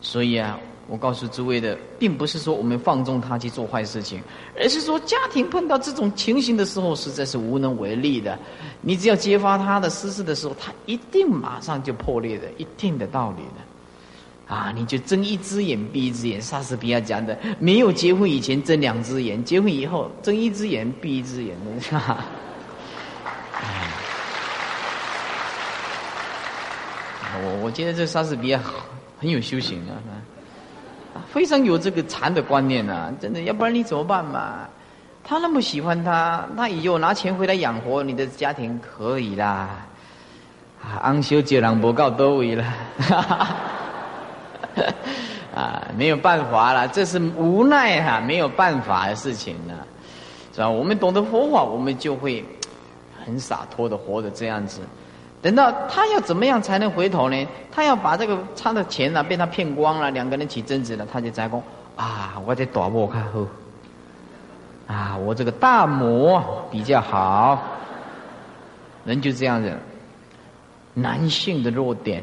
[0.00, 0.58] 所以啊。
[0.92, 4.22] 我告诉诸位的，并不是说我们放纵他去做坏事情，
[4.60, 8.38] 而是说家庭碰到这种情形的时候，实在是无能为力的。
[8.82, 14.54] 你只要揭发他的私事的时候，他一定马上就破裂的，一定的道理的。
[14.54, 16.38] 啊，你就睁一只眼闭一只眼。
[16.42, 21.70] 莎士比亚讲的，没有结婚以前睁两只眼，结婚以后睁一只眼闭一只眼的。
[27.44, 28.60] 我我觉得这莎士比亚
[29.18, 29.96] 很有修行啊。
[31.32, 34.68] 非常有这个禅的观念呐，真的，要不然你怎么办嘛？
[35.24, 39.68] 他那么喜欢他，他以后拿钱回来养活你的家庭可以啦。
[40.82, 42.64] 啊，安修接人不告多维了，
[45.54, 49.74] 啊，没有办法了，这是无奈哈，没有办法的事情呢，
[50.52, 50.68] 是吧？
[50.68, 52.44] 我们懂得佛法，我们就会
[53.24, 54.80] 很洒脱的活着这样子。
[55.42, 57.46] 等到他要怎么样才能回头呢？
[57.70, 61.62] 他要把这个他的钱呢被他骗光了，两个人起争执了，他就在讲
[61.96, 63.46] 啊，我得大摩看后，
[64.86, 67.60] 啊，我这个大魔比较好，
[69.04, 69.76] 人就这样子。
[70.94, 72.22] 男性的弱点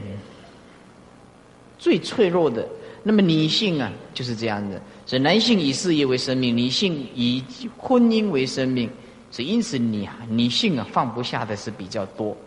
[1.80, 2.66] 最脆弱的，
[3.02, 7.44] 那么女性啊就是这样子，所以男性以事业为生命，女性以
[7.78, 8.88] 婚姻为生命，
[9.32, 12.38] 所以因此你啊女性啊放不下的是比较多。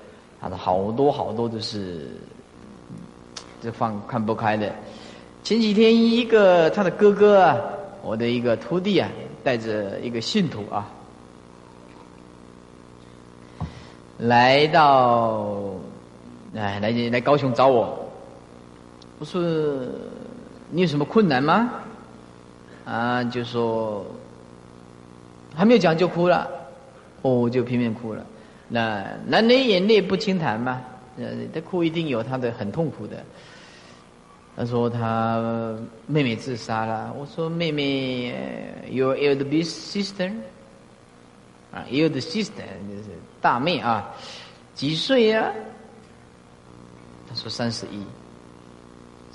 [0.43, 2.11] 他的好多好多都是，
[3.63, 4.75] 这放看不开的。
[5.45, 7.57] 前几天一个他的哥哥啊，
[8.03, 9.09] 我的一个徒弟啊，
[9.45, 10.89] 带着一个信徒啊，
[14.19, 15.55] 来到，
[16.57, 17.97] 哎，来来高雄找我。
[19.21, 19.41] 我说
[20.71, 21.71] 你有什么困难吗？
[22.85, 24.05] 啊，就说
[25.55, 26.51] 还没有讲就哭了，
[27.23, 28.27] 哦，就拼命哭了。
[28.75, 30.81] 那男人眼泪不轻弹嘛？
[31.19, 33.23] 呃，他哭一定有他的很痛苦的。
[34.57, 35.77] 他说他
[36.07, 37.13] 妹妹自杀了。
[37.19, 38.35] 我说妹妹
[38.91, 40.33] ，your elder sister，
[41.71, 43.11] 啊，elder sister 就是
[43.43, 44.11] 大妹啊，
[44.75, 45.53] 几岁呀？
[47.29, 48.03] 他说三十一。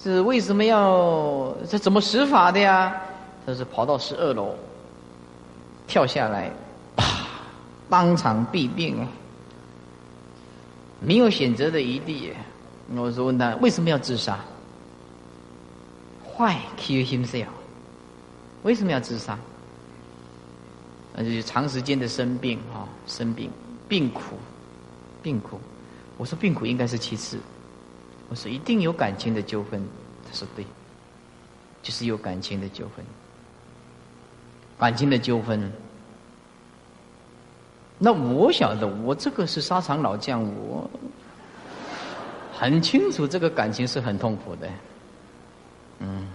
[0.01, 1.55] 是为什么要？
[1.69, 2.99] 这怎么死法的呀？
[3.45, 4.55] 他是跑到十二楼，
[5.85, 6.51] 跳下来，
[6.95, 7.05] 啪，
[7.87, 9.07] 当场毙命啊！
[10.99, 12.31] 没有选择的余地。
[12.95, 14.39] 我说问他为什么要自杀
[16.23, 17.47] 坏 kill himself？
[18.63, 19.37] 为什么要自杀？
[21.13, 23.49] 那就是长时间的生病啊，生病，
[23.87, 24.37] 病苦，
[25.21, 25.59] 病苦。
[26.17, 27.39] 我说病苦应该是其次。
[28.29, 29.83] 我说一定有感情的纠纷。
[30.25, 30.65] 他说对，
[31.81, 33.05] 就是有感情的纠纷，
[34.77, 35.71] 感情的纠纷。
[37.97, 40.89] 那我晓得，我这个是沙场老将，我
[42.53, 44.67] 很清楚这个感情是很痛苦的。
[45.99, 46.27] 嗯，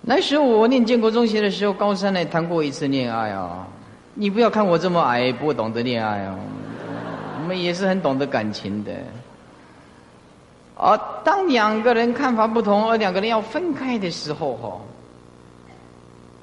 [0.00, 3.66] 那时候我念建国中学的时候，高三呢谈过一次恋爱啊。
[4.14, 6.38] 你不要看我这么矮，不懂得恋爱哦。
[7.38, 8.92] 我们也是很懂得感情的。
[10.74, 14.80] 而当两个人看法不同，而两个人要分开的时候，哈，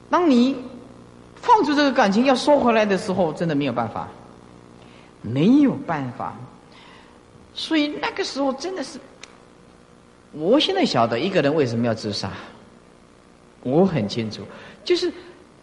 [0.09, 0.55] 当你
[1.47, 4.09] 放出这个感情要收回来的时候，真的没有办法，
[5.21, 6.35] 没有办法。
[7.53, 8.99] 所以那个时候真的是，
[10.33, 12.31] 我现在晓得一个人为什么要自杀，
[13.63, 14.41] 我很清楚，
[14.83, 15.11] 就是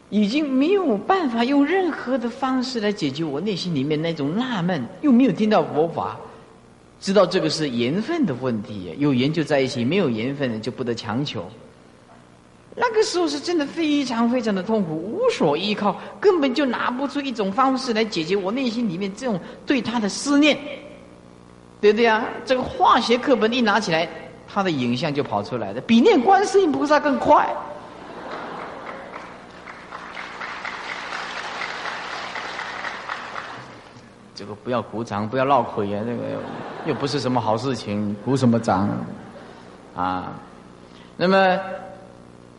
[0.08, 6.16] 已经没有办法用任何的方式来解决我内心里面那种纳闷，又没有听到佛法。
[7.00, 11.46] 知道这个是缘分的问题，有缘就在一起，没有缘分的就不得强求。
[12.76, 20.58] 那个时候是真的非常非常的痛苦，无所依靠，根本就拿不出一种方式来解决我内心里面这种对他的思念，
[21.80, 22.24] 对不对啊？
[22.44, 24.08] 这个化学课本一拿起来，
[24.52, 27.48] 他的影像就跑出来了，比念观世音菩萨更快。
[34.34, 36.02] 这个不要鼓掌，不要闹鬼啊！
[36.04, 36.22] 这个
[36.86, 38.88] 又不是什么好事情，鼓什么掌
[39.94, 40.32] 啊？
[41.16, 41.60] 那么，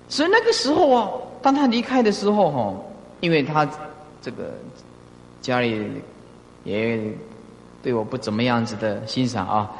[0.07, 1.09] 所以那个时候啊，
[1.41, 2.73] 当他离开的时候哈，
[3.21, 3.67] 因为他
[4.21, 4.53] 这个
[5.41, 5.89] 家里
[6.63, 6.99] 也
[7.81, 9.71] 对我不怎么样子的欣赏啊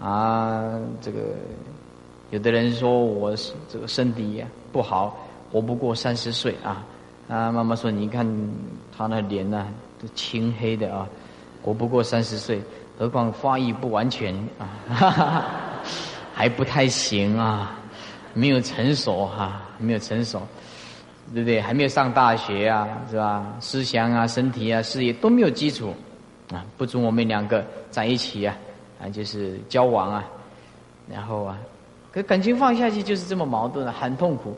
[0.00, 1.20] 啊，这个
[2.30, 3.34] 有的人说我
[3.68, 5.16] 这个身体不好，
[5.52, 6.84] 活不过三十岁啊
[7.28, 7.50] 啊！
[7.50, 8.26] 妈妈说，你看
[8.96, 9.66] 他那脸呢，
[10.00, 11.06] 都青黑的啊。
[11.62, 12.62] 活不过三十岁，
[12.96, 14.32] 何况发育不完全
[14.88, 15.44] 啊，
[16.32, 17.76] 还不太行啊，
[18.34, 20.40] 没有成熟哈，没有成熟，
[21.34, 21.60] 对不对？
[21.60, 23.46] 还没有上大学啊，是吧？
[23.60, 25.94] 思想啊、身体啊、事业都没有基础
[26.52, 28.56] 啊，不准我们两个在一起啊，
[29.02, 30.24] 啊，就是交往啊，
[31.10, 31.58] 然后啊，
[32.12, 34.56] 可感情放下去就是这么矛盾啊，很痛苦。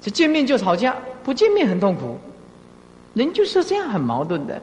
[0.00, 2.18] 这见面就吵架，不见面很痛苦，
[3.14, 4.60] 人就是这样很矛盾的。